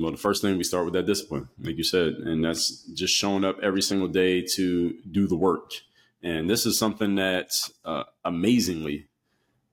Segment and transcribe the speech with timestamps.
[0.00, 3.14] Well, the first thing we start with that discipline, like you said, and that's just
[3.14, 5.72] showing up every single day to do the work.
[6.22, 7.52] And this is something that
[7.84, 9.08] uh, amazingly,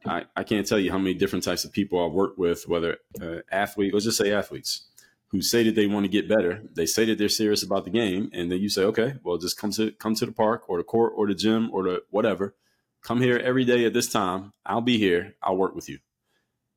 [0.06, 2.98] I, I can't tell you how many different types of people I've worked with, whether
[3.22, 4.88] uh, athletes, let's just say athletes,
[5.28, 6.62] who say that they want to get better.
[6.76, 9.58] They say that they're serious about the game, and then you say, okay, well, just
[9.58, 12.54] come to come to the park or the court or the gym or the whatever.
[13.02, 14.52] Come here every day at this time.
[14.66, 15.36] I'll be here.
[15.42, 16.00] I'll work with you.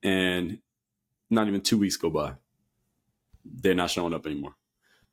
[0.05, 0.59] And
[1.29, 2.35] not even two weeks go by
[3.53, 4.55] they're not showing up anymore.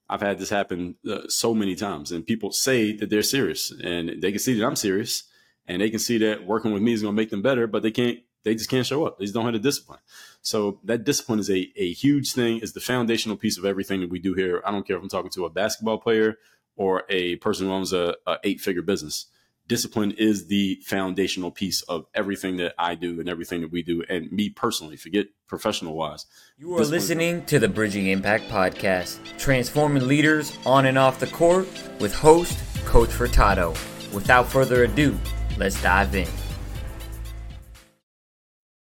[0.09, 4.21] I've had this happen uh, so many times, and people say that they're serious, and
[4.21, 5.23] they can see that I'm serious,
[5.67, 7.83] and they can see that working with me is going to make them better, but
[7.83, 8.19] they can't.
[8.43, 9.17] They just can't show up.
[9.17, 9.99] They just don't have the discipline.
[10.41, 12.59] So that discipline is a, a huge thing.
[12.59, 14.61] Is the foundational piece of everything that we do here.
[14.65, 16.37] I don't care if I'm talking to a basketball player
[16.77, 19.25] or a person who owns a, a eight figure business
[19.67, 24.03] discipline is the foundational piece of everything that I do and everything that we do.
[24.09, 26.25] And me personally, forget professional wise.
[26.57, 31.67] You are listening to the Bridging Impact Podcast, transforming leaders on and off the court
[31.99, 33.71] with host Coach Furtado.
[34.13, 35.17] Without further ado,
[35.57, 36.27] let's dive in.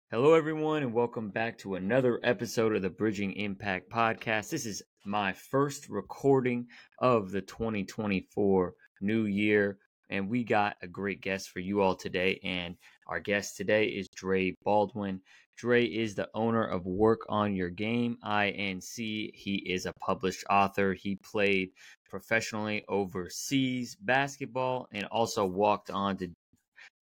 [0.09, 4.49] Hello, everyone, and welcome back to another episode of the Bridging Impact Podcast.
[4.49, 6.67] This is my first recording
[6.99, 9.77] of the 2024 new year.
[10.09, 12.39] And we got a great guest for you all today.
[12.43, 12.75] And
[13.07, 15.21] our guest today is Dre Baldwin.
[15.55, 19.31] Dre is the owner of Work on Your Game, INC.
[19.33, 20.93] He is a published author.
[20.93, 21.69] He played
[22.09, 26.29] professionally overseas basketball and also walked on to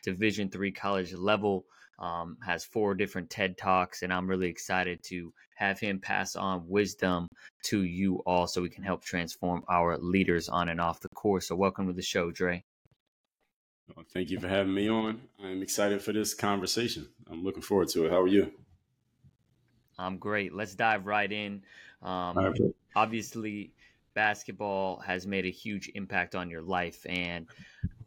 [0.03, 1.65] Division three college level.
[1.99, 6.67] Um, has four different TED Talks, and I'm really excited to have him pass on
[6.67, 7.27] wisdom
[7.65, 11.49] to you all so we can help transform our leaders on and off the course.
[11.49, 12.63] So, welcome to the show, Dre.
[13.95, 15.21] Well, thank you for having me on.
[15.43, 17.07] I'm excited for this conversation.
[17.29, 18.11] I'm looking forward to it.
[18.11, 18.51] How are you?
[19.97, 20.53] I'm great.
[20.53, 21.61] Let's dive right in.
[22.01, 22.73] Um, okay.
[22.95, 23.73] Obviously,
[24.13, 27.47] basketball has made a huge impact on your life, and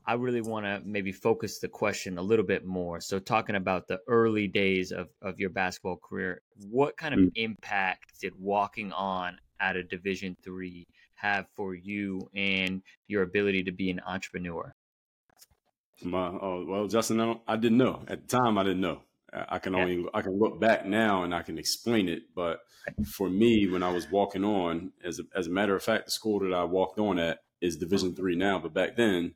[0.06, 3.00] I really want to maybe focus the question a little bit more.
[3.00, 7.32] So, talking about the early days of, of your basketball career, what kind of mm.
[7.36, 13.72] impact did walking on at a Division three have for you and your ability to
[13.72, 14.74] be an entrepreneur?
[16.02, 18.58] My oh well, Justin, I, I, didn't know at the time.
[18.58, 19.00] I didn't know.
[19.32, 20.08] I, can only yeah.
[20.14, 22.24] I can look back now and I can explain it.
[22.34, 22.60] But
[23.06, 26.10] for me, when I was walking on, as a, as a matter of fact, the
[26.10, 28.58] school that I walked on at is Division three now.
[28.58, 29.34] But back then,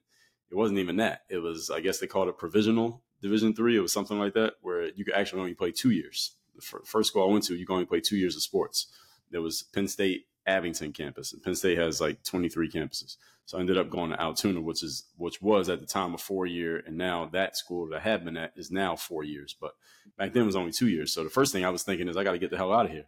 [0.50, 1.22] it wasn't even that.
[1.28, 3.76] It was I guess they called it provisional Division three.
[3.76, 6.34] It was something like that where you could actually only play two years.
[6.56, 8.88] The first school I went to, you could only play two years of sports.
[9.30, 11.32] There was Penn State Abington campus.
[11.32, 13.16] And Penn State has like 23 campuses.
[13.48, 16.18] So I ended up going to Altoona, which is which was at the time a
[16.18, 19.56] four year, and now that school that I had been at is now four years.
[19.58, 19.72] But
[20.18, 21.14] back then it was only two years.
[21.14, 22.84] So the first thing I was thinking is I got to get the hell out
[22.84, 23.06] of here,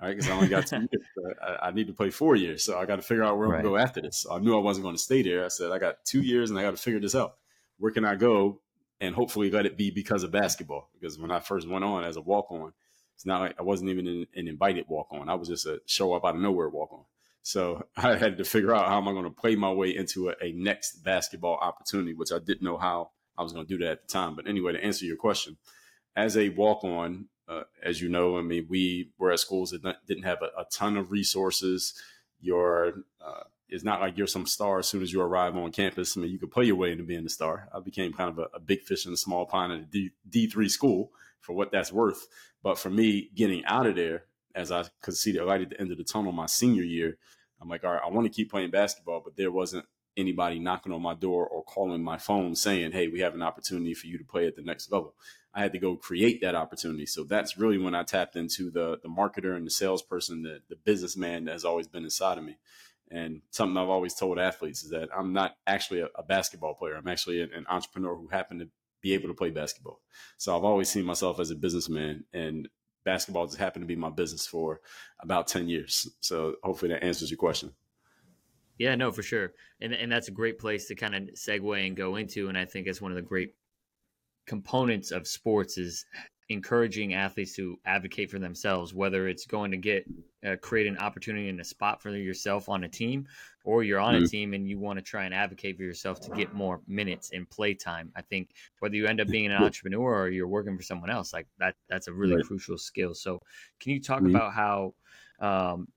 [0.00, 0.16] all right?
[0.16, 1.36] Because I only got two years.
[1.46, 3.58] I, I, need to play four years, so I got to figure out where right.
[3.58, 4.20] I'm going to go after this.
[4.20, 5.44] So I knew I wasn't going to stay there.
[5.44, 7.34] I said I got two years, and I got to figure this out.
[7.76, 8.62] Where can I go?
[8.98, 10.88] And hopefully let it be because of basketball.
[10.98, 12.72] Because when I first went on as a walk on,
[13.14, 15.28] it's not like I wasn't even an, an invited walk on.
[15.28, 17.04] I was just a show up out of nowhere walk on.
[17.42, 20.30] So I had to figure out how am I going to play my way into
[20.30, 23.84] a, a, next basketball opportunity, which I didn't know how I was going to do
[23.84, 24.36] that at the time.
[24.36, 25.56] But anyway, to answer your question,
[26.16, 30.06] as a walk on, uh, as you know, I mean, we were at schools that
[30.06, 31.94] didn't have a, a ton of resources.
[32.40, 36.16] Your uh, it's not like you're some star as soon as you arrive on campus.
[36.16, 37.68] I mean, you could play your way into being a star.
[37.74, 40.10] I became kind of a, a big fish in a small pond at a D,
[40.28, 41.10] D3 school
[41.40, 42.28] for what that's worth.
[42.62, 44.24] But for me, getting out of there
[44.54, 47.18] as I could see the light at the end of the tunnel my senior year,
[47.60, 49.86] I'm like, all right, I want to keep playing basketball, but there wasn't
[50.16, 53.94] anybody knocking on my door or calling my phone saying, hey, we have an opportunity
[53.94, 55.14] for you to play at the next level.
[55.54, 57.06] I had to go create that opportunity.
[57.06, 60.76] So that's really when I tapped into the the marketer and the salesperson, the the
[60.76, 62.58] businessman that has always been inside of me.
[63.10, 66.94] And something I've always told athletes is that I'm not actually a, a basketball player.
[66.94, 68.68] I'm actually an, an entrepreneur who happened to
[69.02, 70.00] be able to play basketball.
[70.38, 72.68] So I've always seen myself as a businessman and
[73.04, 74.80] basketball just happened to be my business for
[75.20, 76.08] about 10 years.
[76.20, 77.72] So hopefully that answers your question.
[78.78, 79.52] Yeah, no, for sure.
[79.80, 82.48] And and that's a great place to kind of segue and go into.
[82.48, 83.54] And I think it's one of the great
[84.46, 86.04] components of sports is
[86.52, 90.04] encouraging athletes to advocate for themselves, whether it's going to get
[90.46, 93.26] uh, create an opportunity and a spot for yourself on a team,
[93.64, 94.24] or you're on mm-hmm.
[94.24, 97.30] a team and you want to try and advocate for yourself to get more minutes
[97.32, 98.10] and play time.
[98.16, 98.50] I think
[98.80, 101.74] whether you end up being an entrepreneur or you're working for someone else, like that,
[101.88, 102.44] that's a really right.
[102.44, 103.14] crucial skill.
[103.14, 103.40] So,
[103.80, 104.34] can you talk mm-hmm.
[104.36, 104.94] about how?
[105.40, 105.88] Um,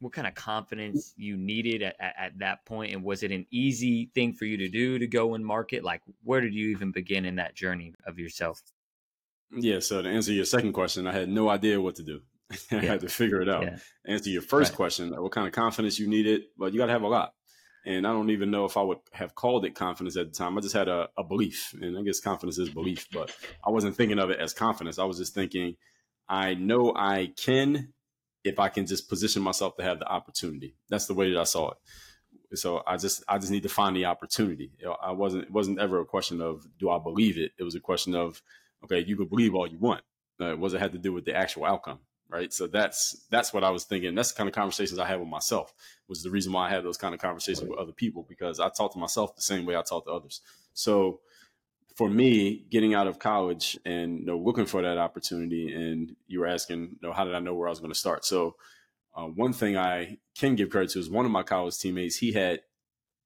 [0.00, 3.46] what kind of confidence you needed at, at, at, that point and was it an
[3.50, 6.92] easy thing for you to do to go and market like where did you even
[6.92, 8.60] begin in that journey of yourself
[9.52, 9.80] yeah.
[9.80, 12.20] So to answer your second question, I had no idea what to do.
[12.70, 13.64] I had to figure it out.
[13.64, 13.78] Yeah.
[14.06, 14.76] Answer your first right.
[14.76, 17.32] question, what kind of confidence you needed, but you got to have a lot.
[17.84, 20.58] And I don't even know if I would have called it confidence at the time.
[20.58, 23.32] I just had a, a belief, and I guess confidence is belief, but
[23.64, 24.98] I wasn't thinking of it as confidence.
[24.98, 25.76] I was just thinking,
[26.28, 27.92] I know I can
[28.42, 30.76] if I can just position myself to have the opportunity.
[30.88, 31.76] That's the way that I saw it
[32.54, 34.72] so I just I just need to find the opportunity.
[35.02, 37.52] I wasn't it wasn't ever a question of do I believe it.
[37.58, 38.42] It was a question of
[38.84, 40.02] okay, you can believe all you want.
[40.40, 42.52] Uh, it wasn't had to do with the actual outcome, right?
[42.52, 44.14] So that's that's what I was thinking.
[44.14, 45.72] That's the kind of conversations I had with myself.
[46.08, 48.68] Was the reason why I had those kind of conversations with other people because I
[48.68, 50.40] talk to myself the same way I talk to others.
[50.74, 51.20] So
[51.96, 56.40] for me, getting out of college and you know, looking for that opportunity, and you
[56.40, 58.24] were asking, you know, how did I know where I was going to start?
[58.24, 58.56] So
[59.16, 62.18] uh, one thing I can give credit to is one of my college teammates.
[62.18, 62.60] He had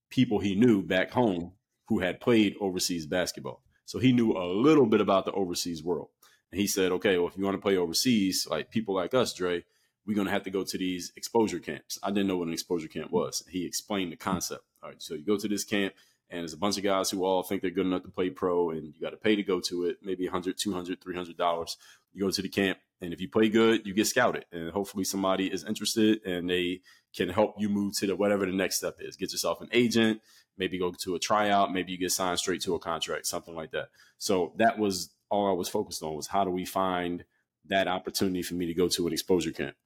[0.08, 1.52] people he knew back home
[1.88, 6.11] who had played overseas basketball, so he knew a little bit about the overseas world.
[6.53, 9.35] And he said, "Okay, well, if you want to play overseas, like people like us,
[9.35, 9.65] Dre,
[10.07, 12.53] we're going to have to go to these exposure camps." I didn't know what an
[12.53, 13.43] exposure camp was.
[13.51, 14.63] He explained the concept.
[14.81, 15.95] All right, so you go to this camp
[16.31, 18.71] and there's a bunch of guys who all think they're good enough to play pro
[18.71, 21.77] and you got to pay to go to it maybe 100 200 300 dollars
[22.13, 25.05] you go to the camp and if you play good, you get scouted, and hopefully
[25.05, 26.83] somebody is interested and they
[27.15, 29.17] can help you move to the whatever the next step is.
[29.17, 30.21] Get yourself an agent,
[30.58, 33.70] maybe go to a tryout, maybe you get signed straight to a contract, something like
[33.73, 33.88] that.
[34.19, 37.25] So that was all I was focused on was how do we find
[37.67, 39.76] that opportunity for me to go to an exposure camp.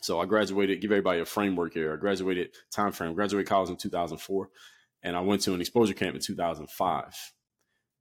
[0.00, 1.92] So I graduated, give everybody a framework here.
[1.92, 4.50] I graduated time frame, graduated college in 2004,
[5.02, 7.32] and I went to an exposure camp in 2005.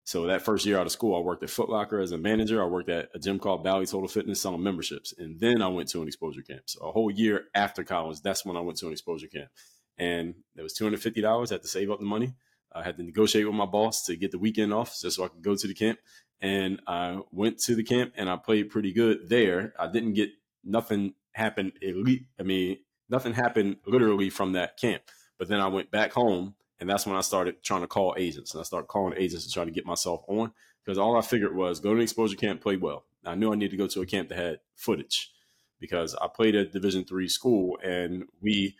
[0.05, 2.61] So that first year out of school, I worked at Foot Locker as a manager.
[2.61, 5.13] I worked at a gym called Bally Total Fitness selling memberships.
[5.17, 6.63] And then I went to an exposure camp.
[6.65, 9.49] So a whole year after college, that's when I went to an exposure camp.
[9.97, 11.51] And it was $250.
[11.51, 12.33] I had to save up the money.
[12.75, 15.27] I had to negotiate with my boss to get the weekend off just so I
[15.27, 15.99] could go to the camp.
[16.41, 19.73] And I went to the camp and I played pretty good there.
[19.79, 20.31] I didn't get
[20.63, 22.25] nothing happen elite.
[22.39, 22.77] I mean,
[23.09, 25.03] nothing happened literally from that camp.
[25.37, 28.53] But then I went back home and that's when I started trying to call agents.
[28.53, 30.51] And I started calling agents to try to get myself on
[30.83, 33.05] because all I figured was go to an exposure camp, play well.
[33.25, 35.31] I knew I needed to go to a camp that had footage
[35.79, 38.75] because I played at Division three school and we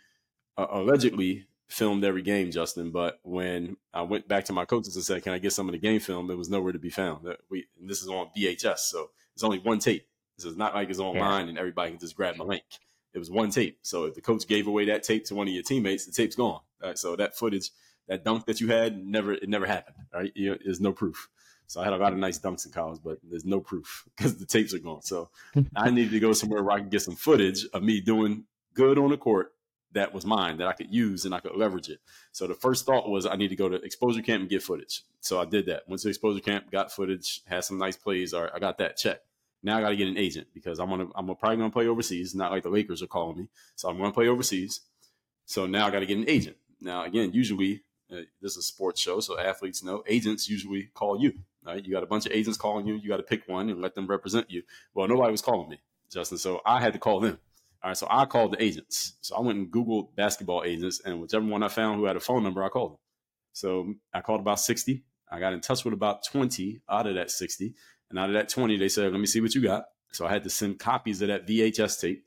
[0.56, 2.90] uh, allegedly filmed every game, Justin.
[2.90, 5.72] But when I went back to my coaches and said, "Can I get some of
[5.72, 7.26] the game film?" It was nowhere to be found.
[7.26, 10.06] That we this is on VHS, so it's only one tape.
[10.36, 11.50] This is not like it's online yeah.
[11.50, 12.64] and everybody can just grab my link.
[13.12, 13.78] It was one tape.
[13.82, 16.34] So if the coach gave away that tape to one of your teammates, the tape's
[16.34, 16.60] gone.
[16.82, 16.98] Right?
[16.98, 17.70] So that footage
[18.08, 19.96] that dunk that you had never it never happened.
[20.12, 20.32] Right?
[20.34, 21.28] You know, there's no proof.
[21.66, 24.36] So I had a lot of nice dunks in college, but there's no proof because
[24.36, 25.02] the tapes are gone.
[25.02, 25.30] So
[25.76, 28.98] I needed to go somewhere where I could get some footage of me doing good
[28.98, 29.53] on the court
[29.94, 32.00] that was mine that I could use and I could leverage it.
[32.32, 35.02] So the first thought was I need to go to exposure camp and get footage.
[35.20, 35.88] So I did that.
[35.88, 38.34] Went to exposure camp, got footage, had some nice plays.
[38.34, 39.20] All right, I got that check.
[39.62, 42.34] Now I got to get an agent because I'm gonna I'm probably gonna play overseas.
[42.34, 44.80] Not like the Lakers are calling me, so I'm gonna play overseas.
[45.46, 46.56] So now I got to get an agent.
[46.80, 47.82] Now again, usually
[48.12, 51.32] uh, this is a sports show, so athletes know agents usually call you.
[51.64, 51.82] Right?
[51.82, 52.96] You got a bunch of agents calling you.
[52.96, 54.62] You got to pick one and let them represent you.
[54.92, 55.80] Well, nobody was calling me,
[56.12, 57.38] Justin, so I had to call them.
[57.84, 59.18] All right, so I called the agents.
[59.20, 62.20] So I went and Googled basketball agents, and whichever one I found who had a
[62.20, 62.98] phone number, I called them.
[63.52, 65.04] So I called about 60.
[65.30, 67.74] I got in touch with about 20 out of that 60.
[68.10, 69.84] And out of that 20, they said, let me see what you got.
[70.12, 72.24] So I had to send copies of that VHS tape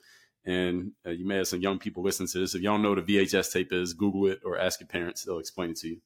[0.48, 2.54] and uh, you may have some young people listening to this.
[2.54, 5.38] If y'all know what a VHS tape is, Google it or ask your parents; they'll
[5.38, 6.00] explain it to you.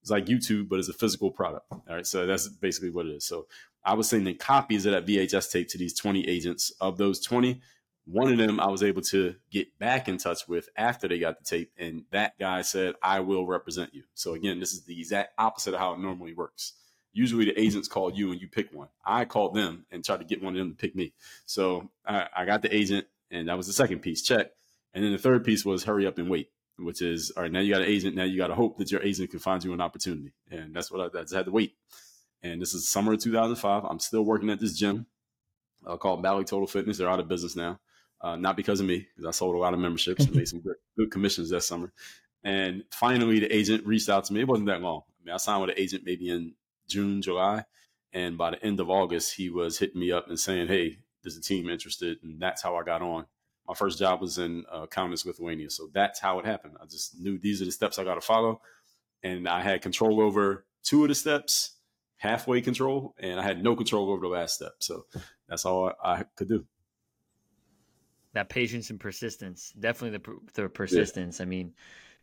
[0.00, 1.66] It's like YouTube, but it's a physical product.
[1.70, 3.26] All right, so that's basically what it is.
[3.26, 3.46] So
[3.84, 6.72] I was sending copies of that VHS tape to these 20 agents.
[6.80, 7.60] Of those 20,
[8.04, 11.38] one of them I was able to get back in touch with after they got
[11.38, 14.98] the tape, and that guy said, "I will represent you." So again, this is the
[14.98, 16.74] exact opposite of how it normally works.
[17.12, 18.88] Usually, the agents call you and you pick one.
[19.04, 21.12] I called them and tried to get one of them to pick me.
[21.44, 24.50] So I, I got the agent and that was the second piece, check.
[24.94, 27.50] And then the third piece was hurry up and wait, which is all right.
[27.50, 28.14] Now you got an agent.
[28.14, 30.92] Now you got to hope that your agent can find you an opportunity, and that's
[30.92, 31.74] what I, I had to wait.
[32.42, 33.84] And this is summer of 2005.
[33.84, 35.06] I'm still working at this gym
[35.86, 36.98] uh, called Bally Total Fitness.
[36.98, 37.80] They're out of business now,
[38.22, 40.60] uh, not because of me, because I sold a lot of memberships and made some
[40.60, 41.92] good, good commissions that summer.
[42.44, 44.40] And finally, the agent reached out to me.
[44.40, 45.02] It wasn't that long.
[45.20, 46.54] I mean, I signed with an agent maybe in
[46.88, 47.64] June, July,
[48.12, 51.36] and by the end of August, he was hitting me up and saying, "Hey, there's
[51.36, 53.26] a team interested, and that's how I got on.
[53.66, 54.86] My first job was in uh,
[55.24, 56.76] Lithuania, so that's how it happened.
[56.82, 58.60] I just knew these are the steps I got to follow,
[59.22, 61.76] and I had control over two of the steps,
[62.16, 64.74] halfway control, and I had no control over the last step.
[64.80, 65.06] So
[65.48, 66.66] that's all I, I could do.
[68.34, 71.38] That patience and persistence, definitely the the persistence.
[71.38, 71.44] Yeah.
[71.44, 71.74] I mean,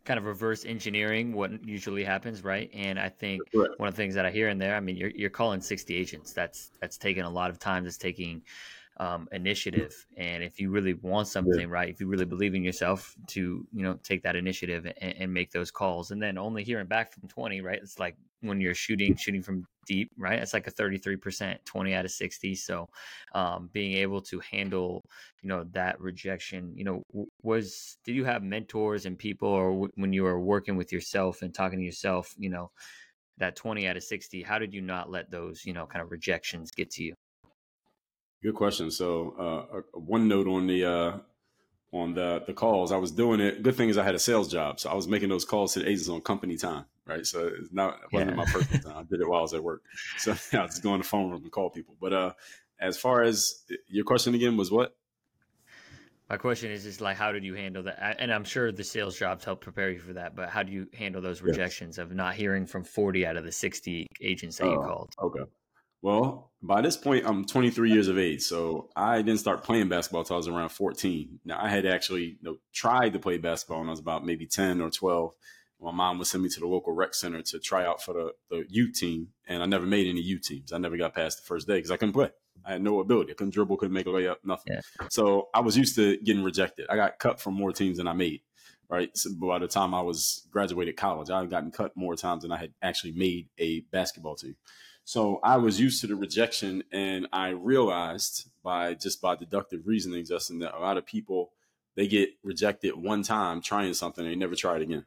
[0.04, 2.70] kind of reverse engineering what usually happens, right?
[2.72, 5.10] And I think one of the things that I hear in there, I mean, you're
[5.10, 6.32] you're calling 60 agents.
[6.32, 7.86] That's that's taking a lot of time.
[7.86, 8.42] It's taking
[9.00, 10.06] um, initiative.
[10.18, 11.74] And if you really want something, yeah.
[11.74, 15.32] right, if you really believe in yourself to, you know, take that initiative and, and,
[15.32, 17.78] make those calls, and then only hearing back from 20, right?
[17.82, 20.38] It's like when you're shooting, shooting from deep, right?
[20.38, 22.54] It's like a 33%, 20 out of 60.
[22.54, 22.88] So
[23.34, 25.04] um, being able to handle,
[25.42, 27.02] you know, that rejection, you know,
[27.42, 31.42] was, did you have mentors and people or w- when you were working with yourself
[31.42, 32.70] and talking to yourself, you know,
[33.38, 36.12] that 20 out of 60, how did you not let those, you know, kind of
[36.12, 37.14] rejections get to you?
[38.44, 38.92] Good question.
[38.92, 39.34] So,
[39.74, 41.18] uh, one note on the uh,
[41.92, 43.62] on the the calls, I was doing it.
[43.62, 45.80] Good thing is I had a sales job, so I was making those calls to
[45.80, 47.26] the agents on company time, right?
[47.26, 48.36] So it's not it wasn't yeah.
[48.36, 48.96] my personal time.
[48.96, 49.82] I did it while I was at work.
[50.18, 51.96] So yeah, I was going to phone room and call people.
[52.00, 52.32] But uh,
[52.80, 54.96] as far as your question again was what?
[56.28, 58.16] My question is just like, how did you handle that?
[58.20, 60.86] And I'm sure the sales jobs help prepare you for that, but how do you
[60.94, 62.04] handle those rejections yes.
[62.04, 65.12] of not hearing from 40 out of the 60 agents that you oh, called?
[65.20, 65.50] Okay.
[66.02, 70.20] Well, by this point, I'm 23 years of age, so I didn't start playing basketball
[70.20, 71.40] until I was around 14.
[71.44, 74.46] Now, I had actually you know, tried to play basketball when I was about maybe
[74.46, 75.32] 10 or 12.
[75.80, 78.32] My mom would send me to the local rec center to try out for the,
[78.50, 80.72] the U team, and I never made any U teams.
[80.72, 82.30] I never got past the first day because I couldn't play.
[82.64, 83.32] I had no ability.
[83.32, 84.74] I couldn't dribble, couldn't make a layup, nothing.
[84.74, 84.80] Yeah.
[85.10, 86.86] So I was used to getting rejected.
[86.90, 88.42] I got cut from more teams than I made.
[88.88, 89.16] Right.
[89.16, 92.50] So by the time I was graduated college, I had gotten cut more times than
[92.50, 94.56] I had actually made a basketball team.
[95.04, 100.24] So I was used to the rejection, and I realized by just by deductive reasoning,
[100.24, 101.52] Justin, that a lot of people
[101.96, 105.04] they get rejected one time trying something and they never try it again.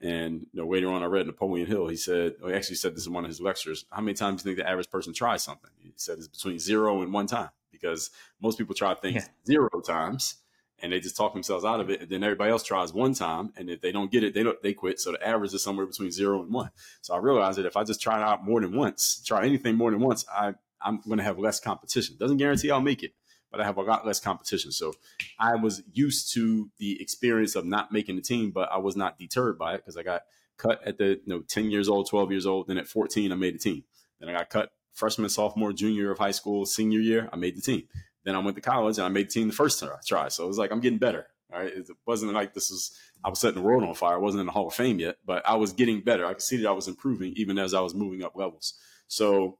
[0.00, 1.88] And you know, later on, I read Napoleon Hill.
[1.88, 3.86] He said, well, he actually said this in one of his lectures.
[3.90, 5.70] How many times do you think the average person tries something?
[5.78, 8.10] He said it's between zero and one time because
[8.40, 9.28] most people try things yeah.
[9.46, 10.36] zero times
[10.80, 12.02] and they just talk themselves out of it.
[12.02, 14.60] And then everybody else tries one time, and if they don't get it, they don't
[14.62, 15.00] they quit.
[15.00, 16.70] So the average is somewhere between zero and one.
[17.00, 19.76] So I realized that if I just try it out more than once, try anything
[19.76, 22.16] more than once, I I'm going to have less competition.
[22.18, 23.12] Doesn't guarantee I'll make it,
[23.54, 24.72] but I have a lot less competition.
[24.72, 24.92] So
[25.38, 29.16] I was used to the experience of not making the team, but I was not
[29.16, 30.22] deterred by it because I got
[30.56, 32.66] cut at the you know 10 years old, 12 years old.
[32.66, 33.84] Then at 14, I made the team.
[34.18, 37.60] Then I got cut freshman, sophomore, junior of high school, senior year, I made the
[37.60, 37.84] team.
[38.24, 40.28] Then I went to college and I made the team the first try.
[40.28, 41.28] So it was like I'm getting better.
[41.52, 41.68] Right.
[41.68, 44.14] It wasn't like this was I was setting the world on fire.
[44.14, 46.26] I wasn't in the Hall of Fame yet, but I was getting better.
[46.26, 48.74] I could see that I was improving even as I was moving up levels.
[49.06, 49.58] So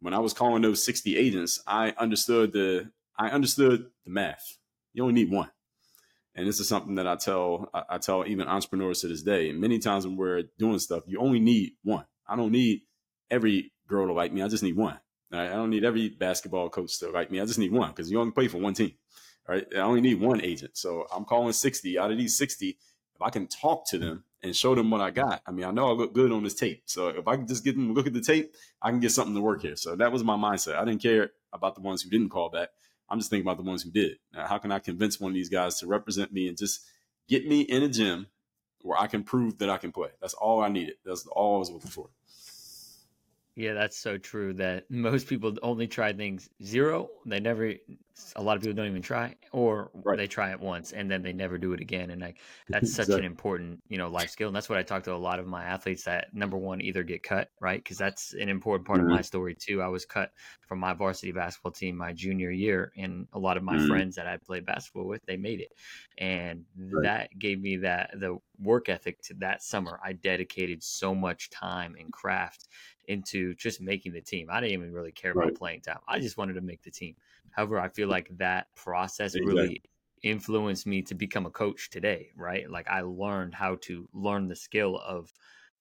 [0.00, 4.58] when I was calling those 60 agents, I understood the I understood the math.
[4.92, 5.50] You only need one.
[6.34, 9.52] And this is something that I tell I, tell even entrepreneurs to this day.
[9.52, 12.06] Many times when we're doing stuff, you only need one.
[12.26, 12.82] I don't need
[13.30, 14.42] every girl to like me.
[14.42, 14.98] I just need one.
[15.30, 17.40] I don't need every basketball coach to like me.
[17.40, 18.92] I just need one because you only play for one team.
[19.48, 19.66] Right.
[19.74, 20.76] I only need one agent.
[20.76, 22.68] So I'm calling 60 out of these 60.
[22.68, 25.70] If I can talk to them and show them what I got, I mean, I
[25.70, 26.82] know I look good on this tape.
[26.86, 29.34] So if I can just get them look at the tape, I can get something
[29.34, 29.76] to work here.
[29.76, 30.76] So that was my mindset.
[30.76, 32.68] I didn't care about the ones who didn't call back.
[33.12, 34.16] I'm just thinking about the ones who did.
[34.32, 36.80] Now, how can I convince one of these guys to represent me and just
[37.28, 38.26] get me in a gym
[38.80, 40.08] where I can prove that I can play?
[40.22, 40.94] That's all I needed.
[41.04, 42.08] That's all I was looking for.
[43.54, 47.10] Yeah, that's so true that most people only try things zero.
[47.26, 47.74] They never,
[48.36, 50.16] a lot of people don't even try, or right.
[50.16, 52.10] they try it once and then they never do it again.
[52.10, 52.38] And like,
[52.68, 54.48] that's such an important, you know, life skill.
[54.48, 57.02] And that's what I talk to a lot of my athletes that number one, either
[57.02, 57.84] get cut, right?
[57.84, 59.10] Cause that's an important part mm-hmm.
[59.10, 59.82] of my story too.
[59.82, 62.92] I was cut from my varsity basketball team my junior year.
[62.96, 63.88] And a lot of my mm-hmm.
[63.88, 65.72] friends that I played basketball with, they made it.
[66.18, 67.02] And right.
[67.04, 69.98] that gave me that, the work ethic to that summer.
[70.04, 72.68] I dedicated so much time and craft
[73.08, 74.48] into just making the team.
[74.50, 75.48] I didn't even really care right.
[75.48, 75.98] about playing time.
[76.06, 77.16] I just wanted to make the team.
[77.50, 79.42] However, I feel like that process exactly.
[79.42, 79.82] really
[80.22, 82.70] influenced me to become a coach today, right?
[82.70, 85.32] Like I learned how to learn the skill of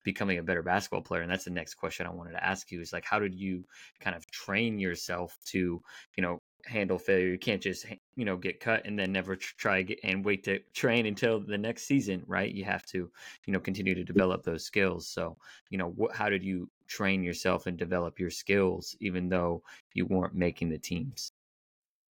[0.03, 2.81] becoming a better basketball player and that's the next question i wanted to ask you
[2.81, 3.63] is like how did you
[3.99, 5.81] kind of train yourself to
[6.15, 7.29] you know handle failure.
[7.29, 11.07] You can't just you know get cut and then never try and wait to train
[11.07, 12.51] until the next season, right?
[12.53, 13.11] You have to
[13.45, 15.07] you know continue to develop those skills.
[15.07, 15.37] So
[15.71, 19.63] you know what, how did you train yourself and develop your skills even though
[19.93, 21.30] you weren't making the teams?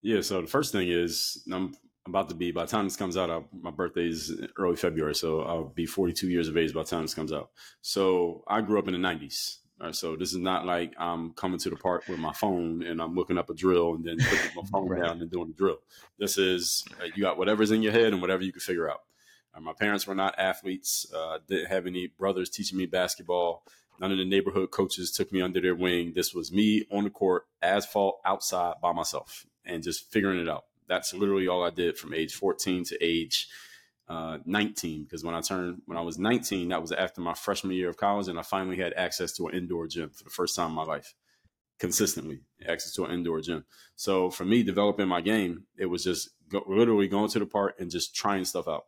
[0.05, 0.21] Yeah.
[0.21, 1.73] So the first thing is I'm
[2.05, 3.31] about to be by the time this comes out.
[3.31, 6.89] I'll, my birthday is early February, so I'll be 42 years of age by the
[6.89, 7.49] time this comes out.
[7.81, 9.57] So I grew up in the 90s.
[9.77, 13.01] Right, so this is not like I'm coming to the park with my phone and
[13.01, 15.03] I'm looking up a drill and then putting my phone right.
[15.03, 15.79] down and doing the drill.
[16.17, 19.01] This is uh, you got whatever's in your head and whatever you can figure out.
[19.53, 21.11] Uh, my parents were not athletes.
[21.13, 23.63] Uh, didn't have any brothers teaching me basketball.
[23.99, 26.13] None of the neighborhood coaches took me under their wing.
[26.15, 30.65] This was me on the court, asphalt outside by myself, and just figuring it out.
[30.87, 33.47] That's literally all I did from age 14 to age
[34.07, 37.73] uh, 19 because when I turned when I was 19, that was after my freshman
[37.75, 40.55] year of college, and I finally had access to an indoor gym for the first
[40.55, 41.13] time in my life.
[41.79, 43.65] consistently, access to an indoor gym.
[43.95, 47.75] So for me, developing my game, it was just go, literally going to the park
[47.79, 48.85] and just trying stuff out.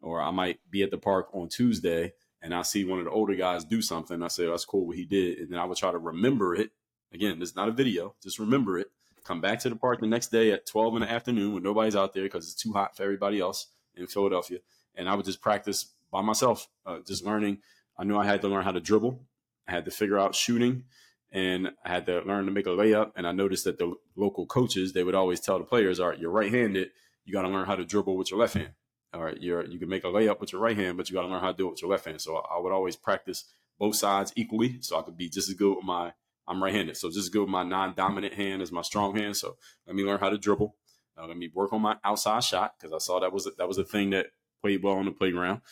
[0.00, 3.10] Or I might be at the park on Tuesday and I see one of the
[3.10, 4.22] older guys do something.
[4.22, 5.38] I say, oh, that's cool what he did.
[5.38, 6.70] And then I would try to remember it.
[7.12, 8.88] Again, it's not a video, just remember it.
[9.26, 11.96] Come back to the park the next day at 12 in the afternoon when nobody's
[11.96, 13.66] out there because it's too hot for everybody else
[13.96, 14.58] in Philadelphia.
[14.94, 17.58] And I would just practice by myself, uh, just learning.
[17.98, 19.20] I knew I had to learn how to dribble.
[19.66, 20.84] I had to figure out shooting
[21.32, 23.12] and I had to learn to make a layup.
[23.16, 26.18] And I noticed that the local coaches, they would always tell the players, all right,
[26.18, 26.90] you're right handed.
[27.24, 28.70] You got to learn how to dribble with your left hand.
[29.12, 31.22] All right, you're, you can make a layup with your right hand, but you got
[31.22, 32.20] to learn how to do it with your left hand.
[32.20, 33.44] So I would always practice
[33.76, 36.12] both sides equally so I could be just as good with my,
[36.48, 36.96] I'm right handed.
[36.96, 39.36] So just go with my non dominant hand as my strong hand.
[39.36, 40.74] So let me learn how to dribble.
[41.18, 43.68] Uh, let me work on my outside shot because I saw that was a, that
[43.68, 44.26] was a thing that
[44.60, 45.62] played well on the playground.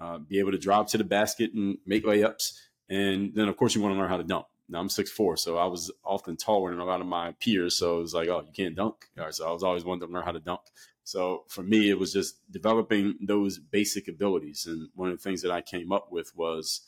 [0.00, 2.52] Uh, be able to drive to the basket and make layups,
[2.88, 4.46] and then of course you want to learn how to dunk.
[4.68, 7.76] Now I'm six four, so I was often taller than a lot of my peers.
[7.76, 9.10] So it was like, oh, you can't dunk.
[9.30, 10.60] So I was always wanting to learn how to dunk.
[11.02, 14.66] So for me, it was just developing those basic abilities.
[14.66, 16.82] And one of the things that I came up with was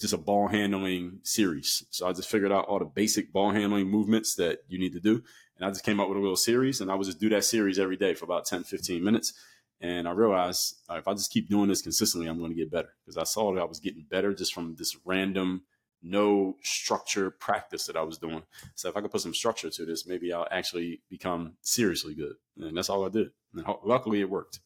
[0.00, 1.84] just a ball handling series.
[1.90, 5.00] So I just figured out all the basic ball handling movements that you need to
[5.00, 5.22] do.
[5.56, 7.44] And I just came up with a little series and I would just do that
[7.44, 9.34] series every day for about 10, 15 minutes.
[9.82, 12.70] And I realized uh, if I just keep doing this consistently, I'm going to get
[12.70, 15.62] better because I saw that I was getting better just from this random
[16.02, 18.42] no structure practice that I was doing.
[18.74, 22.34] So if I could put some structure to this, maybe I'll actually become seriously good.
[22.58, 23.28] And that's all I did.
[23.54, 24.60] And luckily it worked.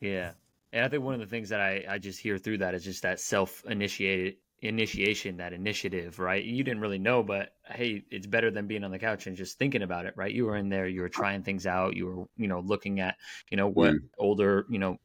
[0.00, 0.32] Yeah.
[0.72, 2.84] And I think one of the things that I, I just hear through that is
[2.84, 6.42] just that self initiated initiation, that initiative, right?
[6.42, 9.58] You didn't really know, but hey, it's better than being on the couch and just
[9.58, 10.32] thinking about it, right?
[10.32, 13.16] You were in there, you were trying things out, you were, you know, looking at,
[13.50, 14.00] you know, what mm.
[14.18, 14.98] older, you know,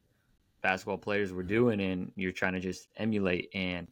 [0.62, 3.88] basketball players were doing and you're trying to just emulate and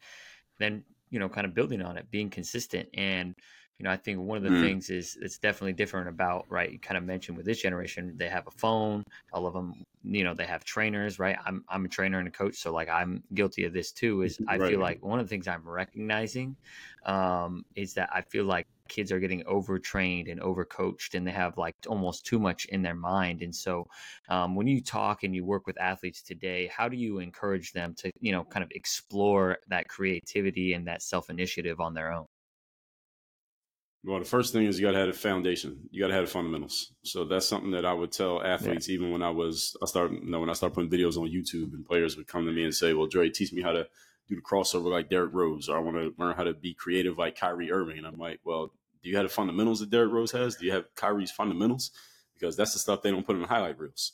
[0.57, 2.89] then you know, kind of building on it, being consistent.
[2.95, 3.35] And,
[3.81, 4.61] you know, I think one of the mm.
[4.61, 6.71] things is it's definitely different about, right?
[6.71, 10.23] You kind of mentioned with this generation, they have a phone, all of them, you
[10.23, 11.35] know, they have trainers, right?
[11.47, 12.57] I'm, I'm a trainer and a coach.
[12.57, 14.69] So like I'm guilty of this too, is I right.
[14.69, 16.55] feel like one of the things I'm recognizing
[17.07, 21.57] um, is that I feel like kids are getting overtrained and overcoached and they have
[21.57, 23.87] like almost too much in their mind and so
[24.27, 27.93] um, when you talk and you work with athletes today how do you encourage them
[27.95, 32.25] to you know kind of explore that creativity and that self-initiative on their own
[34.03, 35.77] well, the first thing is you got to have a foundation.
[35.91, 36.91] You got to have the fundamentals.
[37.03, 38.95] So that's something that I would tell athletes, yeah.
[38.95, 41.73] even when I was, I started, you know, when I started putting videos on YouTube
[41.73, 43.87] and players would come to me and say, well, Dre, teach me how to
[44.27, 47.17] do the crossover like Derrick Rose, or I want to learn how to be creative
[47.17, 47.99] like Kyrie Irving.
[47.99, 50.55] And I'm like, well, do you have the fundamentals that Derrick Rose has?
[50.55, 51.91] Do you have Kyrie's fundamentals?
[52.33, 54.13] Because that's the stuff they don't put in the highlight reels.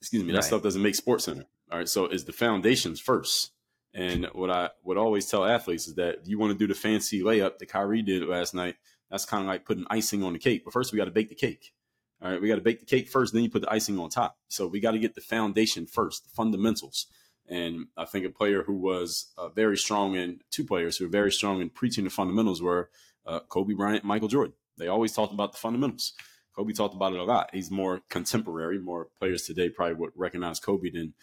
[0.00, 0.44] Excuse me, that right.
[0.44, 1.44] stuff doesn't make Sports Center.
[1.70, 3.52] All right, so it's the foundations first.
[3.94, 6.78] And what I would always tell athletes is that if you want to do the
[6.78, 8.76] fancy layup that Kyrie did last night,
[9.12, 10.64] that's kind of like putting icing on the cake.
[10.64, 11.74] But first, we got to bake the cake.
[12.22, 14.08] All right, we got to bake the cake first, then you put the icing on
[14.08, 14.38] top.
[14.48, 17.06] So we got to get the foundation first, the fundamentals.
[17.48, 21.10] And I think a player who was uh, very strong in two players who were
[21.10, 22.88] very strong in preaching the fundamentals were
[23.26, 24.54] uh, Kobe Bryant, Michael Jordan.
[24.78, 26.14] They always talked about the fundamentals.
[26.56, 27.50] Kobe talked about it a lot.
[27.52, 28.78] He's more contemporary.
[28.78, 31.14] More players today probably would recognize Kobe than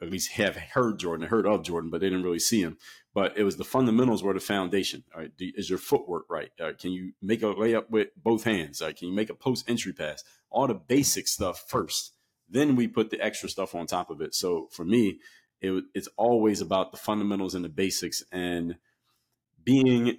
[0.00, 2.76] at least have heard Jordan, heard of Jordan, but they didn't really see him.
[3.14, 5.04] But it was the fundamentals were the foundation.
[5.14, 6.50] All right, is your footwork right?
[6.60, 8.82] Uh, can you make a layup with both hands?
[8.82, 10.24] Uh, can you make a post entry pass?
[10.50, 12.12] All the basic stuff first.
[12.48, 14.34] Then we put the extra stuff on top of it.
[14.34, 15.20] So for me,
[15.60, 18.76] it, it's always about the fundamentals and the basics and
[19.62, 20.18] being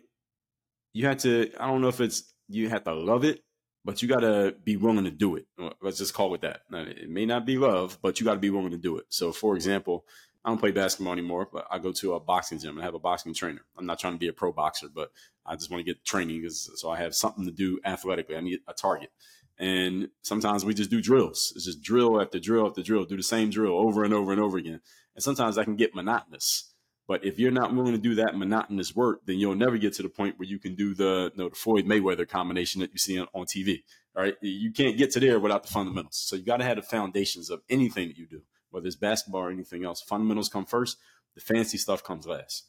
[0.94, 3.44] you had to i don't know if it's you have to love it
[3.84, 5.46] but you got to be willing to do it
[5.82, 8.50] let's just call it that it may not be love but you got to be
[8.50, 10.06] willing to do it so for example
[10.46, 13.00] i don't play basketball anymore but i go to a boxing gym and have a
[13.00, 13.62] boxing trainer.
[13.78, 15.12] I'm not trying to be a pro boxer but
[15.46, 18.38] i just want to get training so i have something to do athletically.
[18.38, 19.10] I need a target.
[19.58, 21.54] And sometimes we just do drills.
[21.56, 23.06] It's just drill after drill after drill.
[23.06, 24.82] Do the same drill over and over and over again.
[25.16, 26.74] And sometimes that can get monotonous.
[27.08, 30.04] But if you're not willing to do that monotonous work, then you'll never get to
[30.04, 32.98] the point where you can do the you know, the Floyd Mayweather combination that you
[32.98, 33.84] see on, on TV.
[34.16, 36.18] All right, you can't get to there without the fundamentals.
[36.18, 38.42] So you got to have the foundations of anything that you do,
[38.76, 40.02] whether it's basketball or anything else.
[40.02, 40.98] Fundamentals come first.
[41.34, 42.66] The fancy stuff comes last.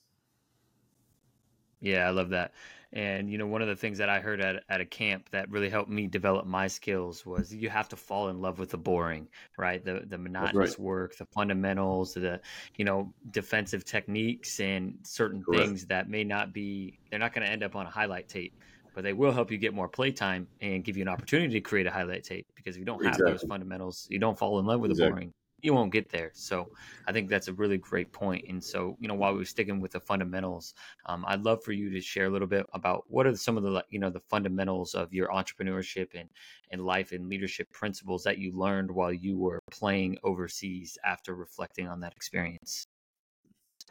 [1.81, 2.53] Yeah, I love that.
[2.93, 5.51] And you know, one of the things that I heard at, at a camp that
[5.51, 8.79] really helped me develop my skills was you have to fall in love with the
[8.79, 9.27] boring,
[9.59, 9.85] right?
[9.85, 10.79] The the monotonous right.
[10.79, 12.41] work, the fundamentals, the
[12.77, 15.65] you know defensive techniques, and certain Correct.
[15.65, 18.55] things that may not be they're not going to end up on a highlight tape,
[18.95, 21.61] but they will help you get more play time and give you an opportunity to
[21.61, 22.47] create a highlight tape.
[22.55, 23.33] Because if you don't have exactly.
[23.33, 25.09] those fundamentals, you don't fall in love with exactly.
[25.09, 25.35] the boring.
[25.63, 26.31] You won't get there.
[26.35, 26.69] So
[27.07, 28.45] I think that's a really great point.
[28.49, 30.75] And so, you know, while we're sticking with the fundamentals,
[31.07, 33.63] um, I'd love for you to share a little bit about what are some of
[33.63, 36.29] the, you know, the fundamentals of your entrepreneurship and,
[36.71, 41.89] and life and leadership principles that you learned while you were playing overseas after reflecting
[41.89, 42.87] on that experience.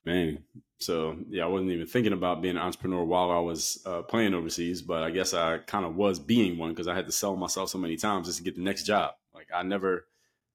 [0.06, 0.44] Man,
[0.78, 4.36] so yeah, I wasn't even thinking about being an entrepreneur while I was uh, playing
[4.36, 7.36] overseas, but I guess I kind of was being one because I had to sell
[7.36, 9.16] myself so many times just to get the next job.
[9.34, 10.06] Like I never,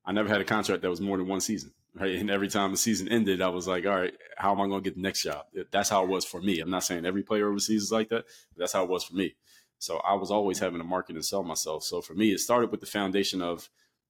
[0.04, 1.72] I never had a contract that was more than one season.
[1.92, 2.14] Right.
[2.14, 4.80] And every time the season ended, I was like, all right, how am I going
[4.80, 5.46] to get the next job?
[5.72, 6.60] That's how it was for me.
[6.60, 9.14] I'm not saying every player overseas is like that, but that's how it was for
[9.14, 9.34] me.
[9.80, 11.82] So I was always having to market and sell myself.
[11.82, 13.68] So for me, it started with the foundation of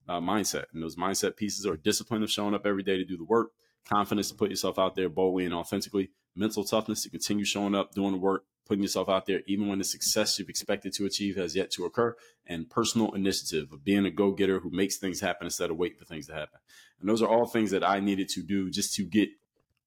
[0.09, 0.65] uh, mindset.
[0.75, 3.53] And those mindset pieces are discipline of showing up every day to do the work,
[3.89, 7.93] confidence to put yourself out there boldly and authentically, mental toughness to continue showing up,
[7.95, 11.35] doing the work, putting yourself out there, even when the success you've expected to achieve
[11.35, 12.15] has yet to occur,
[12.47, 15.99] and personal initiative of being a go getter who makes things happen instead of waiting
[15.99, 16.61] for things to happen.
[17.01, 19.29] And those are all things that I needed to do just to get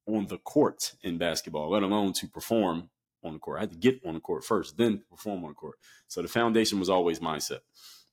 [0.06, 2.90] on the court in basketball, let alone to perform
[3.24, 3.60] on the court.
[3.60, 5.78] I had to get on the court first, then perform on the court.
[6.10, 7.60] So the foundation was always mindset.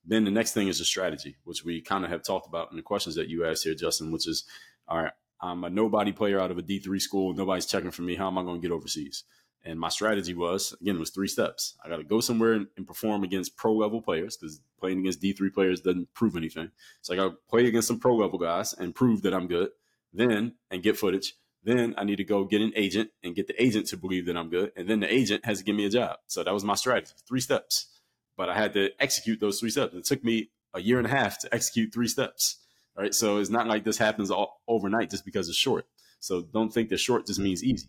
[0.04, 2.76] Then the next thing is a strategy, which we kind of have talked about in
[2.76, 4.44] the questions that you asked here, Justin, which is
[4.86, 7.34] all right, I'm a nobody player out of a D3 school.
[7.34, 8.14] Nobody's checking for me.
[8.14, 9.24] How am I going to get overseas?
[9.64, 11.76] And my strategy was, again, it was three steps.
[11.84, 15.20] I got to go somewhere and, and, perform against pro level players because playing against
[15.20, 16.70] D3 players doesn't prove anything.
[17.02, 19.70] So I got to play against some pro level guys and prove that I'm good.
[20.12, 21.34] Then, and get footage.
[21.62, 24.36] Then I need to go get an agent and get the agent to believe that
[24.36, 24.72] I'm good.
[24.76, 26.16] And then the agent has to give me a job.
[26.26, 27.86] So that was my strategy, three steps.
[28.36, 29.94] But I had to execute those three steps.
[29.94, 32.56] It took me a year and a half to execute three steps.
[32.96, 33.14] Right.
[33.14, 35.86] So it's not like this happens all overnight just because it's short.
[36.18, 37.88] So don't think that short just means easy.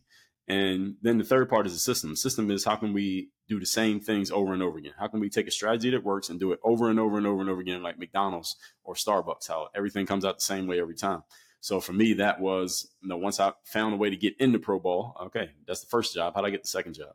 [0.52, 2.10] And then the third part is the system.
[2.10, 4.92] The system is how can we do the same things over and over again?
[5.00, 7.26] How can we take a strategy that works and do it over and over and
[7.26, 10.82] over and over again, like McDonald's or Starbucks, how everything comes out the same way
[10.82, 11.24] every time?
[11.62, 14.60] So for me, that was, you know, once I found a way to get into
[14.60, 16.34] pro ball, okay, that's the first job.
[16.36, 17.14] How do I get the second job?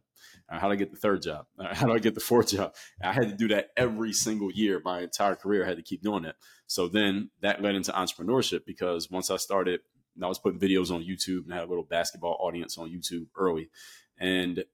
[0.48, 1.44] Uh, how do I get the third job?
[1.58, 2.74] Uh, how do I get the fourth job?
[3.02, 4.80] I had to do that every single year.
[4.82, 6.36] My entire career, I had to keep doing that.
[6.66, 9.80] So then that led into entrepreneurship because once I started
[10.16, 12.90] and I was putting videos on YouTube and I had a little basketball audience on
[12.90, 13.70] YouTube early.
[14.18, 14.64] And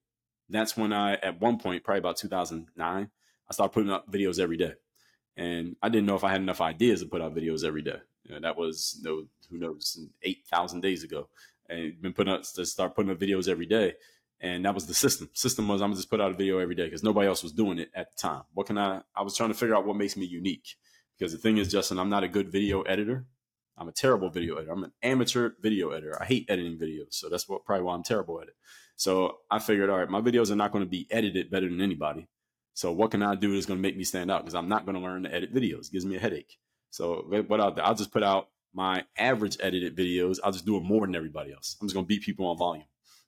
[0.48, 3.10] that's when I, at one point, probably about 2009,
[3.48, 4.74] I started putting up videos every day.
[5.36, 7.98] And I didn't know if I had enough ideas to put out videos every day.
[8.24, 11.28] You know, that was, you know, who knows, 8,000 days ago.
[11.68, 13.94] And been putting up, to start putting up videos every day.
[14.40, 15.30] And that was the system.
[15.32, 17.52] System was I'm gonna just put out a video every day because nobody else was
[17.52, 18.42] doing it at the time.
[18.54, 19.02] What can I?
[19.14, 20.76] I was trying to figure out what makes me unique.
[21.16, 23.24] Because the thing is, Justin, I'm not a good video editor.
[23.76, 24.72] I'm a terrible video editor.
[24.72, 26.20] I'm an amateur video editor.
[26.20, 27.14] I hate editing videos.
[27.14, 28.54] So that's what probably why I'm terrible at it.
[28.96, 31.80] So I figured, all right, my videos are not going to be edited better than
[31.80, 32.28] anybody.
[32.74, 34.42] So what can I do that's going to make me stand out?
[34.42, 35.88] Because I'm not going to learn to edit videos.
[35.88, 36.58] It gives me a headache.
[36.90, 40.38] So what I'll do, I'll just put out my average edited videos.
[40.42, 41.76] I'll just do it more than everybody else.
[41.80, 42.84] I'm just going to beat people on volume.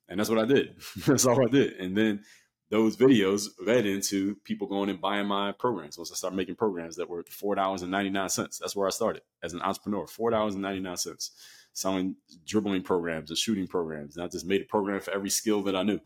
[0.07, 0.75] And that's what I did.
[1.05, 1.73] that's all I did.
[1.73, 2.23] And then
[2.69, 5.97] those videos led into people going and buying my programs.
[5.97, 8.87] Once I started making programs that were four dollars and ninety nine cents, that's where
[8.87, 10.07] I started as an entrepreneur.
[10.07, 11.31] Four dollars and ninety nine cents,
[11.73, 14.15] selling dribbling programs and shooting programs.
[14.15, 15.99] And I just made a program for every skill that I knew,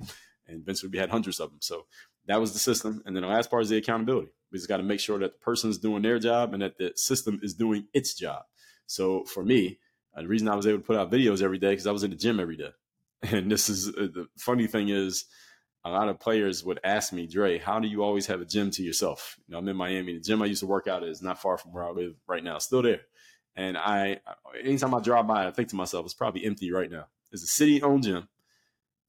[0.47, 1.59] and eventually we had hundreds of them.
[1.61, 1.85] So
[2.27, 3.01] that was the system.
[3.05, 4.31] And then the last part is the accountability.
[4.51, 6.91] We just got to make sure that the person's doing their job and that the
[6.95, 8.43] system is doing its job.
[8.85, 9.79] So for me,
[10.15, 12.03] uh, the reason I was able to put out videos every day because I was
[12.03, 12.71] in the gym every day.
[13.21, 15.25] And this is uh, the funny thing is
[15.89, 18.71] a lot of players would ask me, Dre, how do you always have a gym
[18.71, 19.37] to yourself?
[19.47, 20.13] You know, I'm in Miami.
[20.13, 22.43] The gym I used to work out is not far from where I live right
[22.43, 23.01] now, still there.
[23.55, 24.21] And I,
[24.63, 27.07] anytime I drive by, I think to myself, it's probably empty right now.
[27.31, 28.27] It's a city owned gym.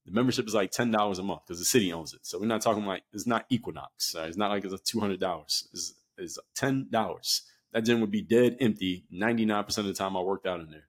[0.05, 2.21] The membership is like ten dollars a month because the city owns it.
[2.23, 4.15] So we're not talking like it's not Equinox.
[4.15, 5.67] Uh, it's not like it's a two hundred dollars.
[5.73, 7.43] It's, it's ten dollars.
[7.71, 10.59] That gym would be dead empty ninety nine percent of the time I worked out
[10.59, 10.87] in there.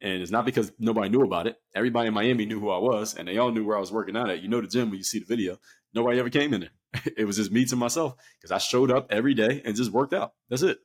[0.00, 1.56] And it's not because nobody knew about it.
[1.74, 4.16] Everybody in Miami knew who I was, and they all knew where I was working
[4.16, 4.42] out at.
[4.42, 5.58] You know the gym when you see the video.
[5.94, 6.70] Nobody ever came in there.
[7.16, 10.14] It was just me to myself because I showed up every day and just worked
[10.14, 10.32] out.
[10.48, 10.78] That's it.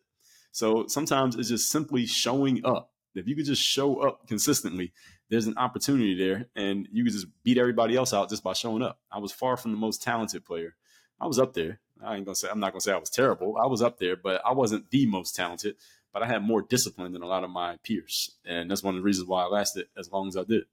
[0.52, 2.91] So sometimes it's just simply showing up.
[3.15, 4.91] If you could just show up consistently,
[5.30, 8.82] there's an opportunity there, and you could just beat everybody else out just by showing
[8.82, 8.99] up.
[9.12, 10.76] I was far from the most talented player.
[11.21, 11.80] I was up there.
[12.04, 13.56] I ain't gonna say I'm not gonna say I was terrible.
[13.58, 15.76] I was up there, but I wasn't the most talented
[16.13, 18.32] but I had more discipline than a lot of my peers.
[18.45, 20.63] And that's one of the reasons why I lasted as long as I did.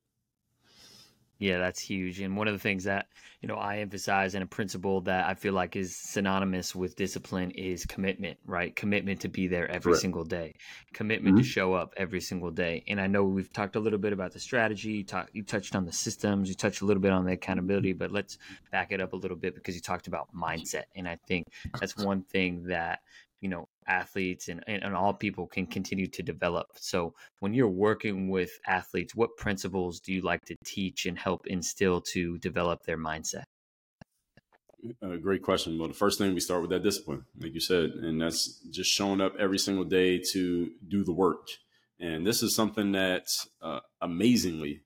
[1.41, 2.21] Yeah, that's huge.
[2.21, 3.07] And one of the things that,
[3.41, 7.51] you know, I emphasize and a principle that I feel like is synonymous with discipline
[7.53, 8.77] is commitment, right?
[8.77, 10.03] Commitment to be there every Correct.
[10.03, 10.55] single day,
[10.93, 11.43] commitment mm-hmm.
[11.43, 12.85] to show up every single day.
[12.89, 15.75] And I know we've talked a little bit about the strategy, you, talk, you touched
[15.75, 18.37] on the systems, you touched a little bit on the accountability, but let's
[18.71, 20.85] back it up a little bit because you talked about mindset.
[20.95, 21.47] And I think
[21.81, 23.01] that's one thing that
[23.41, 27.69] you know athletes and, and, and all people can continue to develop so when you're
[27.69, 32.81] working with athletes what principles do you like to teach and help instill to develop
[32.85, 33.45] their mindset
[35.03, 35.79] a great question.
[35.79, 38.91] Well, the first thing we start with that discipline, like you said, and that's just
[38.91, 41.49] showing up every single day to do the work.
[41.99, 43.27] And this is something that
[43.61, 44.83] uh, amazingly,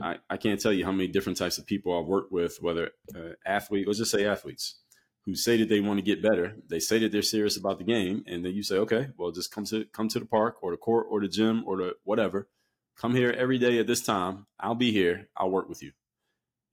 [0.00, 2.90] I, I can't tell you how many different types of people I've worked with, whether
[3.14, 4.80] uh, athlete, let's just say athletes,
[5.26, 6.56] who say that they want to get better.
[6.68, 9.50] They say that they're serious about the game, and then you say, okay, well, just
[9.50, 12.48] come to come to the park or the court or the gym or the whatever.
[12.96, 14.46] Come here every day at this time.
[14.60, 15.28] I'll be here.
[15.36, 15.92] I'll work with you.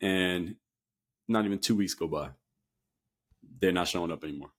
[0.02, 0.56] And
[1.28, 2.30] not even two weeks go by,
[3.60, 4.52] they're not showing up anymore.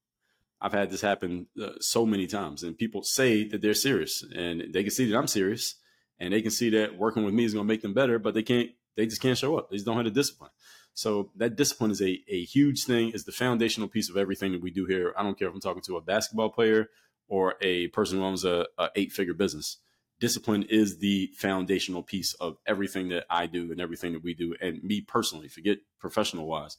[0.61, 4.73] I've had this happen uh, so many times, and people say that they're serious, and
[4.73, 5.75] they can see that I'm serious,
[6.19, 8.33] and they can see that working with me is going to make them better, but
[8.35, 8.71] they can't.
[8.97, 9.71] They just can't show up.
[9.71, 10.51] They just don't have the discipline.
[10.95, 14.61] So that discipline is a, a huge thing, is the foundational piece of everything that
[14.61, 15.15] we do here.
[15.17, 16.91] I don't care if I'm talking to a basketball player
[17.29, 19.79] or a person who owns a, a eight figure business.
[20.21, 24.55] Discipline is the foundational piece of everything that I do and everything that we do.
[24.61, 26.77] And me personally, forget professional wise,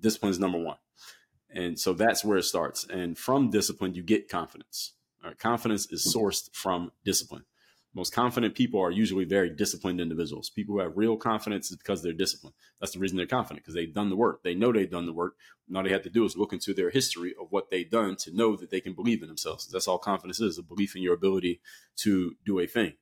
[0.00, 0.78] discipline is number one.
[1.50, 2.84] And so that's where it starts.
[2.84, 4.92] And from discipline, you get confidence.
[5.22, 5.38] Right?
[5.38, 7.44] Confidence is sourced from discipline.
[7.96, 10.50] Most confident people are usually very disciplined individuals.
[10.50, 12.54] People who have real confidence is because they're disciplined.
[12.78, 14.42] That's the reason they're confident because they've done the work.
[14.42, 15.36] They know they've done the work.
[15.66, 18.16] And all they have to do is look into their history of what they've done
[18.16, 19.66] to know that they can believe in themselves.
[19.66, 21.62] That's all confidence is a belief in your ability
[22.00, 22.92] to do a thing.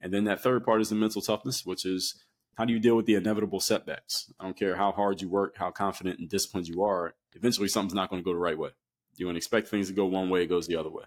[0.00, 2.22] And then that third part is the mental toughness, which is
[2.54, 4.32] how do you deal with the inevitable setbacks?
[4.38, 7.16] I don't care how hard you work, how confident and disciplined you are.
[7.34, 8.70] Eventually, something's not going to go the right way.
[9.16, 11.04] You want to expect things to go one way, it goes the other way.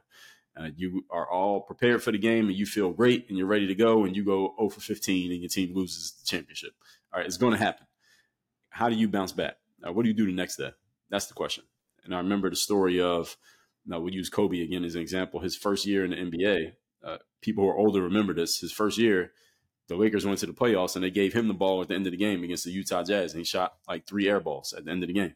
[0.60, 3.68] Uh, you are all prepared for the game and you feel great and you're ready
[3.68, 6.74] to go and you go 0 for 15 and your team loses the championship.
[7.14, 7.88] All right, it's going to happen.
[8.70, 9.56] How do you bounce back?
[9.86, 10.72] Uh, what do you do the next day?
[11.10, 11.64] That's the question.
[12.04, 13.38] And I remember the story of,
[13.86, 15.40] now we use Kobe again as an example.
[15.40, 18.60] His first year in the NBA, uh, people who are older remember this.
[18.60, 19.32] His first year,
[19.88, 22.06] the Lakers went to the playoffs and they gave him the ball at the end
[22.06, 24.86] of the game against the Utah Jazz, and he shot like three air balls at
[24.86, 25.36] the end of the game.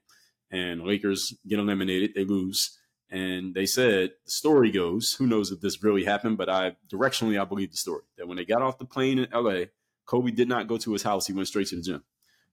[0.51, 2.77] And Lakers get eliminated, they lose.
[3.13, 7.39] And they said the story goes, who knows if this really happened, but I directionally
[7.39, 9.65] I believe the story that when they got off the plane in LA,
[10.07, 12.03] Kobe did not go to his house; he went straight to the gym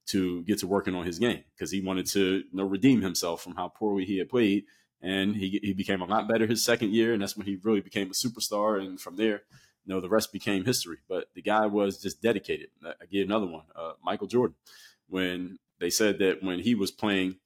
[0.09, 3.41] to get to working on his game because he wanted to you know, redeem himself
[3.41, 4.65] from how poorly he had played.
[5.01, 7.81] And he he became a lot better his second year, and that's when he really
[7.81, 8.79] became a superstar.
[8.79, 9.41] And from there,
[9.83, 10.97] you know, the rest became history.
[11.09, 12.67] But the guy was just dedicated.
[12.85, 14.57] I gave another one, uh, Michael Jordan,
[15.09, 17.37] when they said that when he was playing,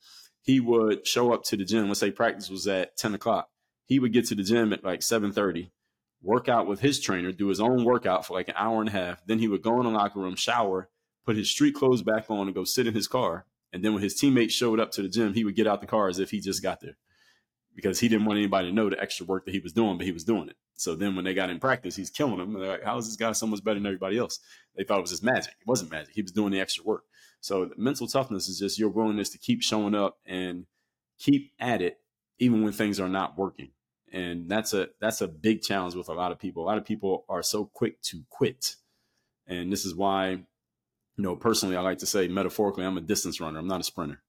[0.46, 1.88] he would show up to the gym.
[1.88, 3.50] Let's say practice was at ten o'clock.
[3.88, 5.72] He would get to the gym at like seven thirty,
[6.22, 8.94] work out with his trainer, do his own workout for like an hour and a
[8.94, 9.26] half.
[9.26, 10.90] Then he would go in the locker room, shower,
[11.26, 13.46] put his street clothes back on, and go sit in his car.
[13.74, 15.88] And then when his teammates showed up to the gym, he would get out the
[15.88, 16.98] car as if he just got there
[17.76, 20.06] because he didn't want anybody to know the extra work that he was doing, but
[20.06, 20.56] he was doing it.
[20.76, 22.54] So then when they got in practice, he's killing them.
[22.54, 24.40] They're like, how is this guy so much better than everybody else?
[24.76, 25.54] They thought it was just magic.
[25.60, 26.14] It wasn't magic.
[26.14, 27.04] He was doing the extra work.
[27.46, 30.66] So mental toughness is just your willingness to keep showing up and
[31.20, 32.00] keep at it,
[32.40, 33.70] even when things are not working.
[34.12, 36.64] And that's a that's a big challenge with a lot of people.
[36.64, 38.78] A lot of people are so quick to quit.
[39.46, 40.44] And this is why, you
[41.18, 43.60] know, personally, I like to say metaphorically, I'm a distance runner.
[43.60, 44.24] I'm not a sprinter.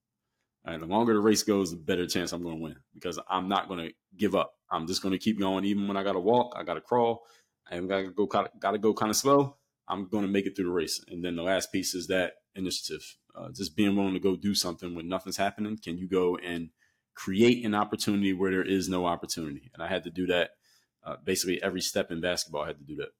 [0.66, 3.48] And the longer the race goes, the better chance I'm going to win because I'm
[3.48, 4.56] not going to give up.
[4.70, 6.82] I'm just going to keep going, even when I got to walk, I got to
[6.82, 7.22] crawl,
[7.70, 9.56] I got to go, got to go kind of slow.
[9.88, 11.02] I'm going to make it through the race.
[11.08, 14.54] And then the last piece is that initiative, uh, just being willing to go do
[14.54, 15.78] something when nothing's happening.
[15.82, 16.70] Can you go and
[17.14, 19.70] create an opportunity where there is no opportunity?
[19.74, 20.50] And I had to do that
[21.04, 22.62] uh, basically every step in basketball.
[22.62, 23.10] I had to do that.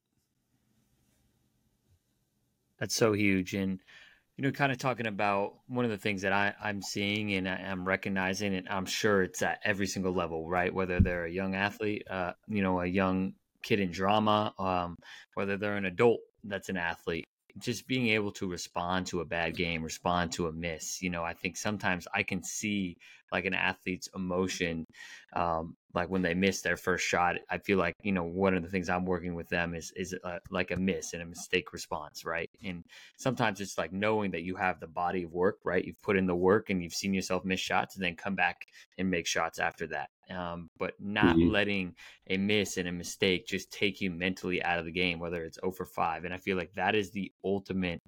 [2.78, 3.54] That's so huge.
[3.54, 3.80] And
[4.36, 7.48] you know, kind of talking about one of the things that I, I'm seeing and
[7.48, 10.74] I, am recognizing, and I'm sure it's at every single level, right?
[10.74, 14.98] Whether they're a young athlete, uh, you know, a young kid in drama, um,
[15.34, 17.24] whether they're an adult that's an athlete,
[17.58, 21.02] just being able to respond to a bad game, respond to a miss.
[21.02, 22.96] You know, I think sometimes I can see
[23.32, 24.84] like an athlete's emotion,
[25.34, 27.36] um, like when they miss their first shot.
[27.50, 30.14] I feel like you know one of the things I'm working with them is is
[30.24, 32.50] uh, like a miss and a mistake response, right?
[32.64, 32.84] And
[33.16, 35.84] sometimes it's like knowing that you have the body of work, right?
[35.84, 38.66] You've put in the work and you've seen yourself miss shots, and then come back
[38.98, 40.10] and make shots after that.
[40.28, 41.50] Um, but not mm-hmm.
[41.50, 41.94] letting
[42.28, 45.58] a miss and a mistake just take you mentally out of the game, whether it's
[45.62, 46.24] over 5.
[46.24, 48.02] And I feel like that is the ultimate,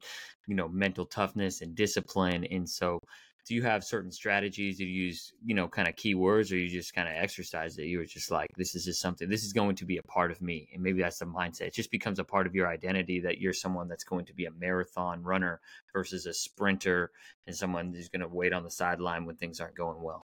[0.48, 2.44] you know, mental toughness and discipline.
[2.44, 3.00] And so
[3.48, 6.68] do you have certain strategies do you use you know kind of keywords or you
[6.68, 9.54] just kind of exercise that you were just like this is just something this is
[9.54, 12.18] going to be a part of me and maybe that's the mindset it just becomes
[12.18, 15.60] a part of your identity that you're someone that's going to be a marathon runner
[15.92, 17.10] versus a sprinter
[17.46, 20.26] and someone who's going to wait on the sideline when things aren't going well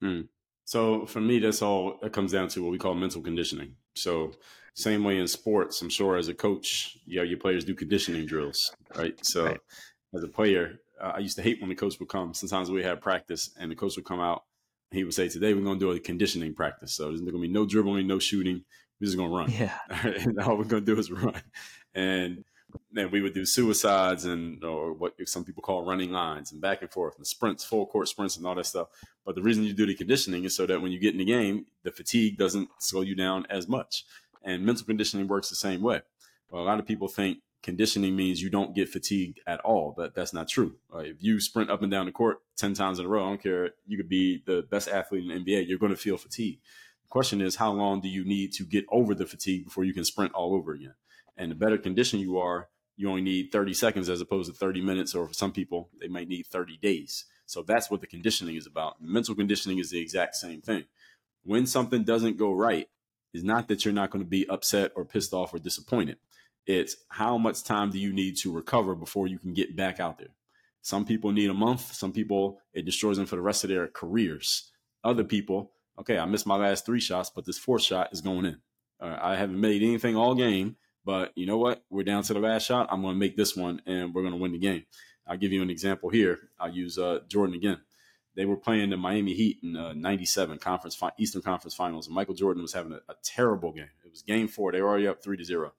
[0.00, 0.22] hmm.
[0.64, 3.76] So for me, that's all it comes down to what we call mental conditioning.
[3.94, 4.32] So
[4.74, 8.26] same way in sports, I'm sure as a coach, you know, your players do conditioning
[8.26, 9.14] drills, right?
[9.24, 9.60] So right.
[10.14, 12.34] as a player, uh, I used to hate when the coach would come.
[12.34, 14.44] Sometimes we had practice and the coach would come out.
[14.90, 16.94] he would say, "Today we're going to do a conditioning practice.
[16.94, 18.64] So there's going to be no dribbling, no shooting.
[19.00, 19.50] We're just going to run.
[19.50, 19.76] Yeah,
[20.24, 21.40] and all we're going to do is run."
[21.94, 22.44] And
[22.92, 26.82] then we would do suicides and or what some people call running lines and back
[26.82, 28.88] and forth and sprints, full court sprints and all that stuff.
[29.24, 31.24] But the reason you do the conditioning is so that when you get in the
[31.24, 34.04] game, the fatigue doesn't slow you down as much.
[34.42, 36.02] And mental conditioning works the same way.
[36.52, 40.32] A lot of people think conditioning means you don't get fatigued at all, but that's
[40.32, 40.76] not true.
[40.94, 43.28] Uh, if you sprint up and down the court 10 times in a row, I
[43.30, 46.16] don't care, you could be the best athlete in the NBA, you're going to feel
[46.16, 46.60] fatigue.
[47.02, 49.94] The question is, how long do you need to get over the fatigue before you
[49.94, 50.94] can sprint all over again?
[51.36, 54.80] And the better condition you are, you only need 30 seconds as opposed to 30
[54.80, 57.24] minutes, or for some people, they might need 30 days.
[57.46, 59.02] So that's what the conditioning is about.
[59.02, 60.84] Mental conditioning is the exact same thing.
[61.42, 62.88] When something doesn't go right,
[63.32, 66.18] it's not that you're not going to be upset or pissed off or disappointed.
[66.66, 70.18] It's how much time do you need to recover before you can get back out
[70.18, 70.28] there?
[70.80, 71.92] Some people need a month.
[71.92, 74.70] Some people, it destroys them for the rest of their careers.
[75.02, 78.46] Other people, okay, I missed my last three shots, but this fourth shot is going
[78.46, 78.58] in.
[79.00, 81.84] Uh, I haven't made anything all game, but you know what?
[81.90, 82.88] We're down to the last shot.
[82.90, 84.84] I'm going to make this one, and we're going to win the game.
[85.26, 86.50] I'll give you an example here.
[86.58, 87.80] I'll use uh, Jordan again.
[88.36, 92.34] They were playing the Miami Heat in uh, '97 conference Eastern Conference Finals, and Michael
[92.34, 93.90] Jordan was having a, a terrible game.
[94.04, 94.72] It was Game Four.
[94.72, 95.72] They were already up three to zero,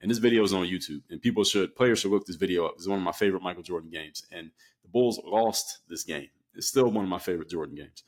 [0.00, 1.02] and this video is on YouTube.
[1.08, 2.74] And people should players should look this video up.
[2.76, 4.50] It's one of my favorite Michael Jordan games, and
[4.82, 6.28] the Bulls lost this game.
[6.54, 8.02] It's still one of my favorite Jordan games.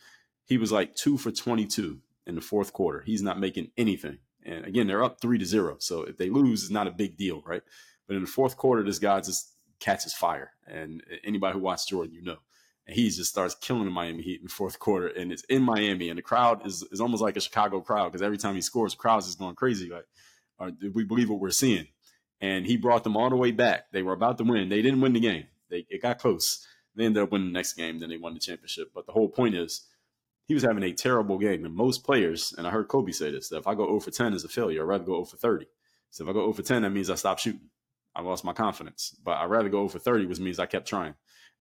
[0.45, 3.03] He was like two for 22 in the fourth quarter.
[3.03, 4.19] He's not making anything.
[4.45, 5.77] And again, they're up three to zero.
[5.79, 7.63] So if they lose, it's not a big deal, right?
[8.07, 10.53] But in the fourth quarter, this guy just catches fire.
[10.67, 12.39] And anybody who watched Jordan, you know.
[12.87, 15.07] And he just starts killing the Miami Heat in the fourth quarter.
[15.07, 16.09] And it's in Miami.
[16.09, 18.93] And the crowd is, is almost like a Chicago crowd because every time he scores,
[18.93, 19.89] the crowd's just going crazy.
[19.89, 20.07] Like,
[20.59, 21.87] uh, did we believe what we're seeing?
[22.41, 23.93] And he brought them all the way back.
[23.93, 24.69] They were about to win.
[24.69, 25.47] They didn't win the game.
[25.71, 26.67] They it got close.
[26.97, 28.01] They ended up winning the next game.
[28.01, 28.91] Then they won the championship.
[28.93, 29.87] But the whole point is
[30.53, 31.65] he was having a terrible game.
[31.65, 34.11] And most players, and I heard Kobe say this, that if I go 0 for
[34.11, 35.65] 10 as a failure, I'd rather go 0 for 30.
[36.11, 37.71] So if I go 0 for 10, that means I stopped shooting.
[38.15, 39.17] I lost my confidence.
[39.25, 41.15] But I'd rather go 0 for 30, which means I kept trying.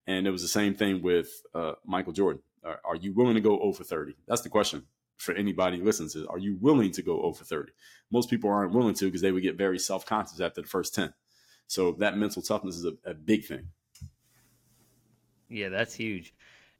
[0.06, 2.42] And it was the same thing with uh, Michael Jordan.
[2.62, 4.14] Are, are, you willing to go 0 for 30?
[4.28, 4.82] That's the question
[5.16, 6.28] for anybody who listens to.
[6.28, 7.72] Are you willing to go 0 for 30?
[8.10, 10.94] Most people aren't willing to because they would get very self conscious after the first
[10.94, 11.14] 10.
[11.66, 13.68] So that mental toughness is a, a big thing.
[15.48, 16.34] Yeah, that's huge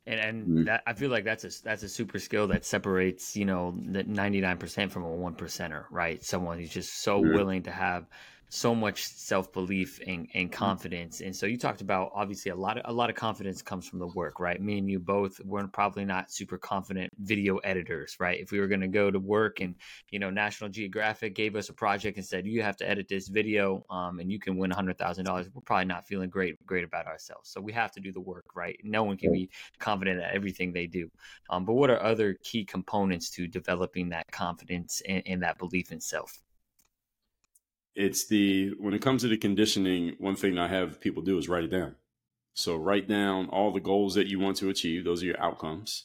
[0.07, 0.65] and and mm-hmm.
[0.65, 4.03] that I feel like that's a that's a super skill that separates you know the
[4.03, 6.23] ninety nine percent from a one percenter, right?
[6.23, 7.35] Someone who's just so mm-hmm.
[7.35, 8.07] willing to have
[8.55, 10.65] so much self belief and, and mm-hmm.
[10.65, 11.23] confidence.
[11.23, 13.99] And so you talked about obviously a lot of a lot of confidence comes from
[13.99, 14.61] the work, right?
[14.61, 18.39] Me and you both we're probably not super confident video editors, right?
[18.39, 19.75] If we were going to go to work and
[20.11, 23.29] you know National Geographic gave us a project and said you have to edit this
[23.29, 26.65] video, um, and you can win a hundred thousand dollars, we're probably not feeling great
[26.67, 27.49] great about ourselves.
[27.49, 28.79] So we have to do the work, right?
[28.85, 31.11] No one can be confident at everything they do.
[31.49, 35.91] Um, but what are other key components to developing that confidence and, and that belief
[35.91, 36.39] in self?
[37.95, 41.49] It's the when it comes to the conditioning, one thing I have people do is
[41.49, 41.97] write it down.
[42.55, 46.05] So write down all the goals that you want to achieve; those are your outcomes.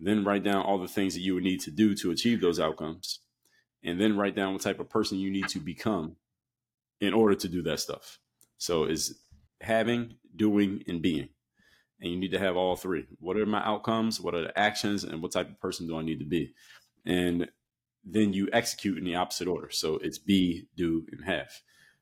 [0.00, 2.58] Then write down all the things that you would need to do to achieve those
[2.58, 3.20] outcomes,
[3.82, 6.16] and then write down what type of person you need to become
[7.00, 8.18] in order to do that stuff.
[8.58, 9.20] So is
[9.60, 11.28] having, doing, and being.
[12.00, 13.06] And you need to have all three.
[13.20, 14.20] What are my outcomes?
[14.20, 15.04] What are the actions?
[15.04, 16.52] And what type of person do I need to be?
[17.06, 17.48] And
[18.04, 19.70] then you execute in the opposite order.
[19.70, 21.50] So it's be, do, and have.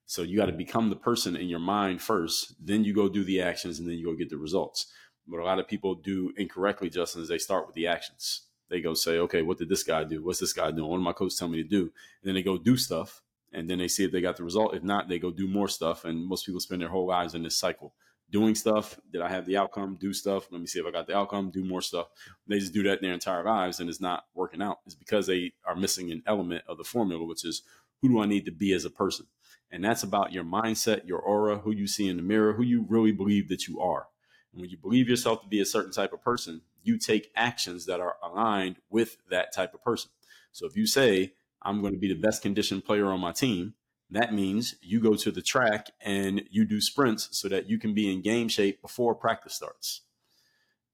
[0.07, 3.25] So you got to become the person in your mind first, then you go do
[3.25, 4.87] the actions, and then you go get the results.
[5.27, 8.43] But a lot of people do incorrectly, Justin, is they start with the actions.
[8.69, 10.25] They go say, okay, what did this guy do?
[10.25, 10.89] What's this guy doing?
[10.89, 11.83] What did my coach tell me to do?
[11.83, 11.91] And
[12.25, 14.75] then they go do stuff, and then they see if they got the result.
[14.75, 16.05] If not, they go do more stuff.
[16.05, 17.95] And most people spend their whole lives in this cycle
[18.33, 18.99] doing stuff.
[19.13, 19.97] Did I have the outcome?
[20.01, 20.49] Do stuff.
[20.51, 21.51] Let me see if I got the outcome.
[21.51, 22.09] Do more stuff.
[22.49, 24.79] They just do that their entire lives and it's not working out.
[24.87, 27.63] It's because they are missing an element of the formula, which is
[28.01, 29.27] who do I need to be as a person?
[29.71, 32.85] And that's about your mindset, your aura, who you see in the mirror, who you
[32.89, 34.09] really believe that you are.
[34.53, 37.87] And when you believe yourself to be a certain type of person, you take actions
[37.87, 40.11] that are aligned with that type of person.
[40.51, 43.75] So if you say, I'm going to be the best conditioned player on my team,
[44.13, 47.95] that means you go to the track and you do sprints so that you can
[47.95, 50.03] be in game shape before practice starts.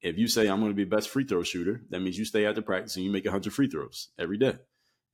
[0.00, 2.46] If you say, I'm going to be best free throw shooter, that means you stay
[2.46, 4.58] after practice and you make 100 free throws every day.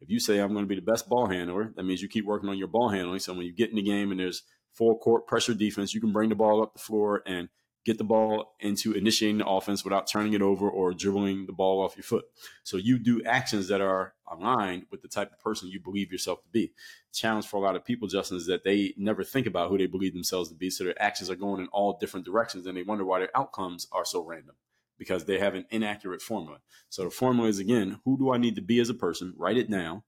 [0.00, 2.26] If you say, I'm going to be the best ball handler, that means you keep
[2.26, 3.20] working on your ball handling.
[3.20, 4.42] So when you get in the game and there's
[4.72, 7.48] full court pressure defense, you can bring the ball up the floor and
[7.84, 11.82] get the ball into initiating the offense without turning it over or dribbling the ball
[11.82, 12.24] off your foot.
[12.62, 16.42] So you do actions that are aligned with the type of person you believe yourself
[16.42, 16.72] to be.
[17.12, 19.86] Challenge for a lot of people, Justin, is that they never think about who they
[19.86, 20.70] believe themselves to be.
[20.70, 23.86] So their actions are going in all different directions and they wonder why their outcomes
[23.92, 24.56] are so random
[24.98, 26.58] because they have an inaccurate formula.
[26.88, 29.34] So the formula is again, who do I need to be as a person?
[29.36, 30.02] Write it down.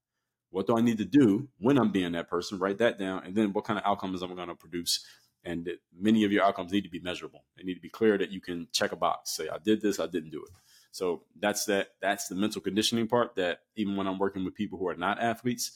[0.51, 2.59] What do I need to do when I'm being that person?
[2.59, 3.25] Write that down.
[3.25, 5.05] And then what kind of outcomes I'm going to produce
[5.47, 7.45] and many of your outcomes need to be measurable.
[7.57, 10.01] They need to be clear that you can check a box, say, I did this,
[10.01, 10.51] I didn't do it.
[10.91, 11.89] So that's that.
[12.01, 13.37] That's the mental conditioning part.
[13.37, 15.73] That even when I'm working with people who are not athletes,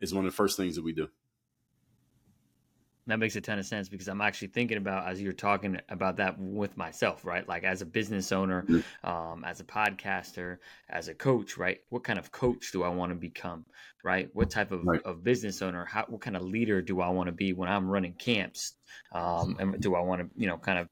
[0.00, 1.08] is one of the first things that we do.
[3.08, 6.18] That makes a ton of sense because I'm actually thinking about as you're talking about
[6.18, 7.48] that with myself, right?
[7.48, 9.08] Like as a business owner, mm-hmm.
[9.08, 10.58] um, as a podcaster,
[10.90, 11.78] as a coach, right?
[11.88, 13.64] What kind of coach do I want to become,
[14.04, 14.28] right?
[14.34, 15.00] What type of, right.
[15.02, 15.86] of business owner?
[15.86, 18.74] How, what kind of leader do I want to be when I'm running camps?
[19.12, 20.88] Um, and do I want to, you know, kind of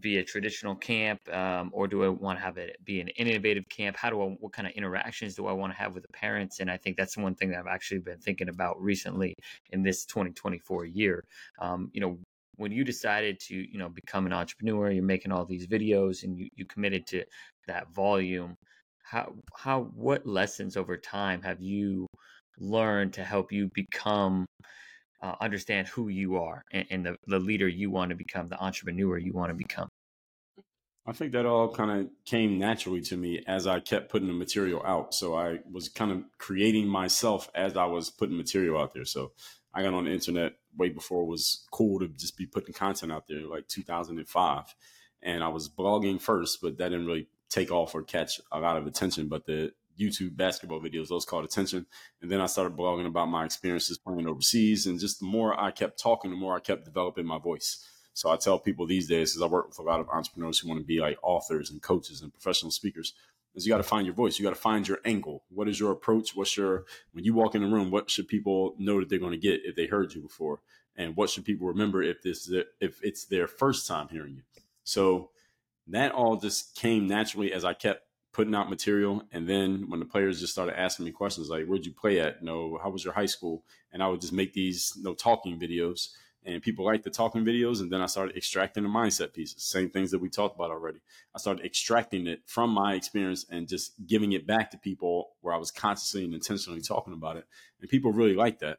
[0.00, 3.68] be a traditional camp um, or do I want to have it be an innovative
[3.68, 3.96] camp?
[3.96, 6.60] How do I, what kind of interactions do I want to have with the parents?
[6.60, 9.34] And I think that's one thing that I've actually been thinking about recently
[9.70, 11.24] in this 2024 year.
[11.58, 12.18] Um, you know,
[12.56, 16.38] when you decided to, you know, become an entrepreneur, you're making all these videos and
[16.38, 17.24] you, you committed to
[17.66, 18.54] that volume.
[19.02, 22.06] How, how, what lessons over time have you
[22.58, 24.46] learned to help you become
[25.22, 28.62] uh, understand who you are and, and the, the leader you want to become, the
[28.62, 29.88] entrepreneur you want to become?
[31.04, 34.34] I think that all kind of came naturally to me as I kept putting the
[34.34, 35.14] material out.
[35.14, 39.04] So I was kind of creating myself as I was putting material out there.
[39.04, 39.32] So
[39.74, 43.10] I got on the internet way before it was cool to just be putting content
[43.10, 44.74] out there, like 2005.
[45.22, 48.76] And I was blogging first, but that didn't really take off or catch a lot
[48.76, 49.28] of attention.
[49.28, 51.08] But the YouTube basketball videos.
[51.08, 51.86] Those called attention.
[52.20, 54.86] And then I started blogging about my experiences playing overseas.
[54.86, 57.86] And just the more I kept talking, the more I kept developing my voice.
[58.14, 60.68] So I tell people these days, because I work with a lot of entrepreneurs who
[60.68, 63.14] want to be like authors and coaches and professional speakers,
[63.54, 64.38] is you got to find your voice.
[64.38, 65.44] You got to find your angle.
[65.48, 66.34] What is your approach?
[66.34, 69.32] What's your, when you walk in the room, what should people know that they're going
[69.32, 70.60] to get if they heard you before?
[70.96, 74.42] And what should people remember if this, if it's their first time hearing you?
[74.84, 75.30] So
[75.86, 79.22] that all just came naturally as I kept putting out material.
[79.32, 82.42] And then when the players just started asking me questions like, where'd you play at?
[82.42, 83.62] Know, how was your high school?
[83.92, 86.08] And I would just make these you know, talking videos.
[86.44, 87.80] And people liked the talking videos.
[87.80, 90.98] And then I started extracting the mindset pieces, same things that we talked about already.
[91.34, 95.54] I started extracting it from my experience and just giving it back to people where
[95.54, 97.44] I was consciously and intentionally talking about it.
[97.80, 98.78] And people really liked that.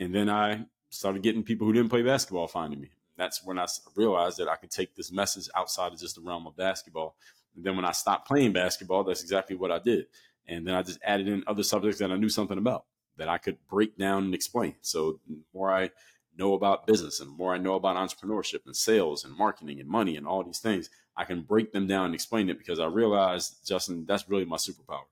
[0.00, 2.90] And then I started getting people who didn't play basketball finding me.
[3.16, 3.66] That's when I
[3.96, 7.16] realized that I could take this message outside of just the realm of basketball
[7.54, 10.06] and then when I stopped playing basketball, that's exactly what I did.
[10.46, 12.84] And then I just added in other subjects that I knew something about
[13.16, 14.76] that I could break down and explain.
[14.80, 15.90] So the more I
[16.36, 20.16] know about business and more I know about entrepreneurship and sales and marketing and money
[20.16, 23.66] and all these things, I can break them down and explain it because I realized,
[23.66, 25.06] Justin, that's really my superpower.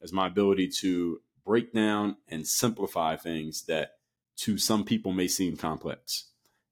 [0.00, 3.94] Is my ability to break down and simplify things that
[4.36, 6.26] to some people may seem complex.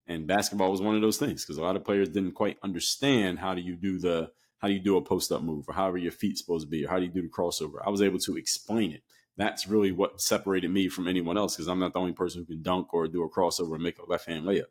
[0.07, 3.41] And basketball was one of those things because a lot of players didn't quite understand
[3.41, 5.99] how do you do the how do you do a post up move or however
[5.99, 7.77] your feet's supposed to be or how do you do the crossover.
[7.85, 9.03] I was able to explain it.
[9.37, 12.47] That's really what separated me from anyone else because I'm not the only person who
[12.47, 14.65] can dunk or do a crossover and make a left hand layup.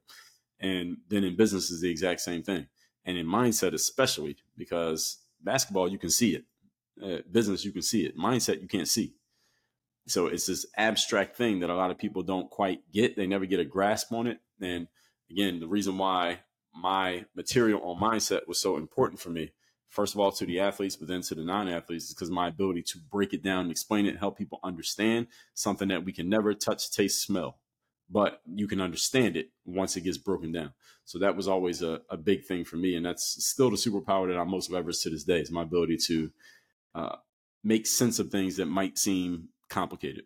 [0.60, 2.68] And then in business is the exact same thing.
[3.06, 6.46] And in mindset, especially because basketball, you can see it.
[7.02, 8.18] Uh, business, you can see it.
[8.18, 9.14] Mindset, you can't see.
[10.08, 13.16] So it's this abstract thing that a lot of people don't quite get.
[13.16, 14.40] They never get a grasp on it.
[14.62, 14.88] And
[15.30, 16.40] again, the reason why
[16.74, 19.52] my material on mindset was so important for me
[19.96, 22.84] first of all to the athletes, but then to the non-athletes, is because my ability
[22.84, 26.28] to break it down and explain it and help people understand something that we can
[26.28, 27.58] never touch, taste, smell,
[28.10, 30.74] but you can understand it once it gets broken down.
[31.06, 34.28] So that was always a, a big thing for me, and that's still the superpower
[34.28, 36.32] that I'm most leveraged to this day is my ability to
[36.94, 37.16] uh,
[37.64, 40.26] make sense of things that might seem complicated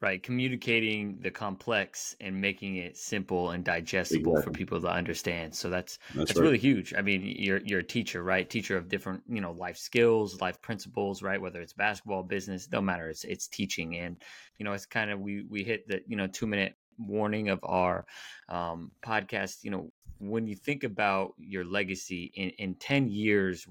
[0.00, 4.52] right communicating the complex and making it simple and digestible exactly.
[4.52, 5.54] for people to understand.
[5.54, 6.44] So that's that's, that's right.
[6.44, 6.94] really huge.
[6.94, 8.48] I mean you're you're a teacher right?
[8.48, 11.40] Teacher of different you know life skills life principles right?
[11.40, 13.96] Whether it's basketball business no matter it's it's teaching.
[13.96, 14.16] And
[14.58, 17.60] you know it's kind of we we hit the you know 2 minute warning of
[17.62, 18.06] our
[18.48, 19.64] um, podcast.
[19.64, 23.66] You know when you think about your legacy in, in 10 years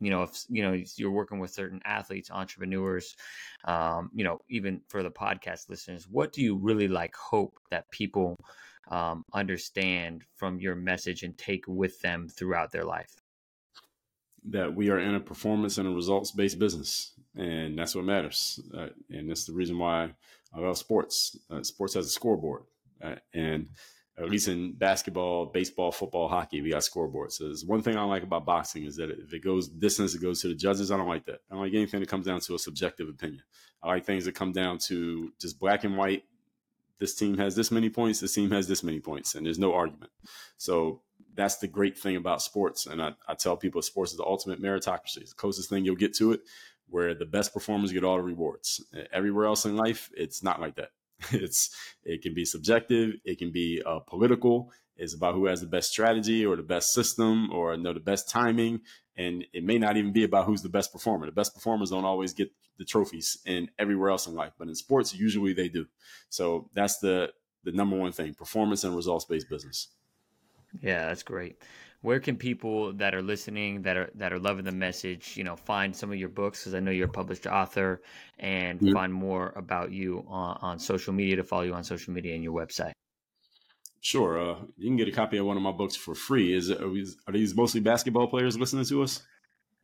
[0.00, 3.16] you know if you know you're working with certain athletes entrepreneurs
[3.64, 7.90] um, you know even for the podcast listeners what do you really like hope that
[7.90, 8.36] people
[8.90, 13.20] um, understand from your message and take with them throughout their life?
[14.50, 18.60] That we are in a performance and a results based business and that's what matters
[18.76, 20.10] uh, and that's the reason why
[20.54, 21.36] i love sports.
[21.50, 22.62] Uh, sports has a scoreboard
[23.02, 23.68] uh, and
[24.18, 27.32] at least in basketball, baseball, football, hockey, we got scoreboards.
[27.32, 30.22] So there's one thing I like about boxing is that if it goes distance, it
[30.22, 30.90] goes to the judges.
[30.90, 31.40] I don't like that.
[31.48, 33.42] I don't like anything that comes down to a subjective opinion.
[33.82, 36.24] I like things that come down to just black and white.
[36.98, 38.18] This team has this many points.
[38.18, 40.10] This team has this many points, and there's no argument.
[40.56, 41.02] So
[41.34, 42.86] that's the great thing about sports.
[42.86, 45.18] And I, I tell people sports is the ultimate meritocracy.
[45.18, 46.40] It's the closest thing you'll get to it,
[46.88, 48.84] where the best performers get all the rewards.
[49.12, 50.90] Everywhere else in life, it's not like that.
[51.32, 51.70] It's
[52.04, 54.70] it can be subjective, it can be uh, political.
[54.96, 58.28] It's about who has the best strategy or the best system or know the best
[58.28, 58.80] timing,
[59.16, 61.26] and it may not even be about who's the best performer.
[61.26, 64.74] The best performers don't always get the trophies, and everywhere else in life, but in
[64.74, 65.86] sports, usually they do.
[66.30, 67.32] So that's the
[67.64, 69.88] the number one thing: performance and results based business.
[70.80, 71.62] Yeah, that's great.
[72.00, 75.56] Where can people that are listening that are that are loving the message, you know,
[75.56, 76.60] find some of your books?
[76.60, 78.02] Because I know you're a published author,
[78.38, 78.92] and mm-hmm.
[78.92, 82.44] find more about you on, on social media to follow you on social media and
[82.44, 82.92] your website.
[84.00, 86.54] Sure, uh, you can get a copy of one of my books for free.
[86.54, 89.22] Is are, we, are these mostly basketball players listening to us?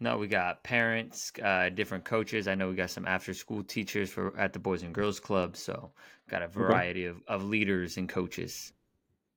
[0.00, 2.46] No, we got parents, uh, different coaches.
[2.46, 5.56] I know we got some after school teachers for at the Boys and Girls Club.
[5.56, 5.92] So
[6.28, 7.18] got a variety okay.
[7.26, 8.72] of, of leaders and coaches.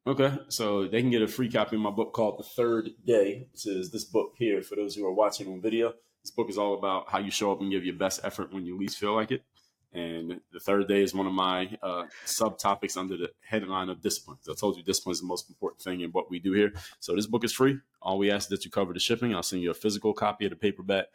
[0.07, 3.49] Okay, so they can get a free copy of my book called The Third Day.
[3.51, 5.95] This is this book here for those who are watching on video.
[6.23, 8.65] This book is all about how you show up and give your best effort when
[8.65, 9.43] you least feel like it.
[9.91, 14.37] And the third day is one of my uh, subtopics under the headline of discipline.
[14.49, 16.71] I told you discipline is the most important thing in what we do here.
[17.01, 17.79] So this book is free.
[18.01, 19.35] All we ask is that you cover the shipping.
[19.35, 21.07] I'll send you a physical copy of the paperback.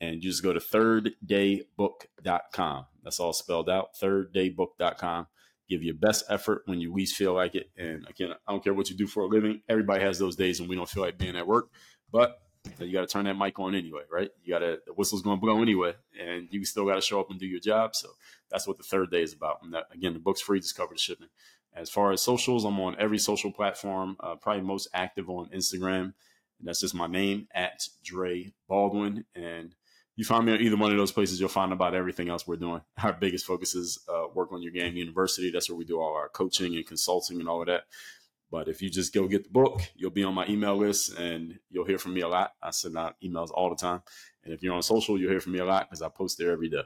[0.00, 2.86] And you just go to thirddaybook.com.
[3.04, 5.26] That's all spelled out, thirddaybook.com
[5.68, 7.70] give your best effort when you least feel like it.
[7.76, 9.62] And again, I don't care what you do for a living.
[9.68, 11.68] Everybody has those days when we don't feel like being at work,
[12.10, 12.40] but
[12.78, 14.30] you got to turn that mic on anyway, right?
[14.42, 17.20] You got to, the whistle's going to blow anyway, and you still got to show
[17.20, 17.94] up and do your job.
[17.94, 18.08] So
[18.50, 19.58] that's what the third day is about.
[19.62, 21.28] And that, again, the book's free, just cover the shipping.
[21.74, 26.12] As far as socials, I'm on every social platform, uh, probably most active on Instagram.
[26.58, 29.24] And that's just my name at Dre Baldwin.
[29.34, 29.74] And
[30.18, 32.56] you find me at either one of those places, you'll find about everything else we're
[32.56, 32.80] doing.
[33.00, 35.52] Our biggest focus is uh, Work on Your Game University.
[35.52, 37.84] That's where we do all our coaching and consulting and all of that.
[38.50, 41.60] But if you just go get the book, you'll be on my email list and
[41.70, 42.50] you'll hear from me a lot.
[42.60, 44.02] I send out emails all the time.
[44.42, 46.50] And if you're on social, you'll hear from me a lot because I post there
[46.50, 46.82] every day.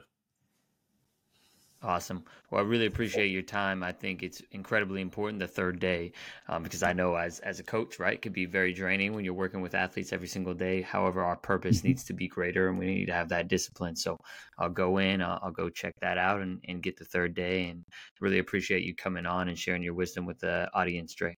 [1.83, 2.23] Awesome.
[2.49, 3.83] Well, I really appreciate your time.
[3.83, 6.13] I think it's incredibly important the third day
[6.47, 9.25] um, because I know as as a coach, right, it can be very draining when
[9.25, 10.81] you're working with athletes every single day.
[10.81, 11.89] However, our purpose mm-hmm.
[11.89, 13.97] needs to be greater, and we need to have that discipline.
[13.97, 14.17] So
[14.57, 17.65] I'll go in, I'll, I'll go check that out, and, and get the third day.
[17.65, 17.83] And
[18.21, 21.35] really appreciate you coming on and sharing your wisdom with the audience, Dre.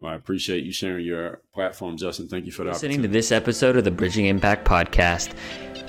[0.00, 2.28] Well, I appreciate you sharing your platform, Justin.
[2.28, 5.34] Thank you for the listening to this episode of the Bridging Impact podcast.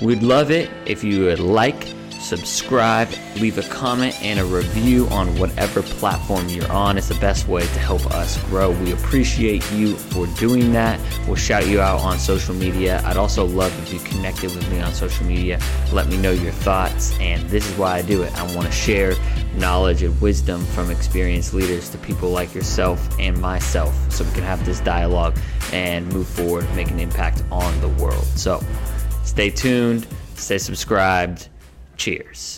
[0.02, 5.38] We'd love it if you would like subscribe, leave a comment and a review on
[5.38, 6.98] whatever platform you're on.
[6.98, 8.72] It's the best way to help us grow.
[8.72, 11.00] We appreciate you for doing that.
[11.28, 13.02] We'll shout you out on social media.
[13.06, 15.60] I'd also love if you connected with me on social media.
[15.92, 17.18] Let me know your thoughts.
[17.20, 18.34] And this is why I do it.
[18.38, 19.16] I want to share
[19.56, 24.44] knowledge and wisdom from experienced leaders to people like yourself and myself so we can
[24.44, 25.38] have this dialogue
[25.72, 28.26] and move forward, make an impact on the world.
[28.36, 28.62] So
[29.24, 31.50] stay tuned, stay subscribed
[31.98, 32.54] Cheers.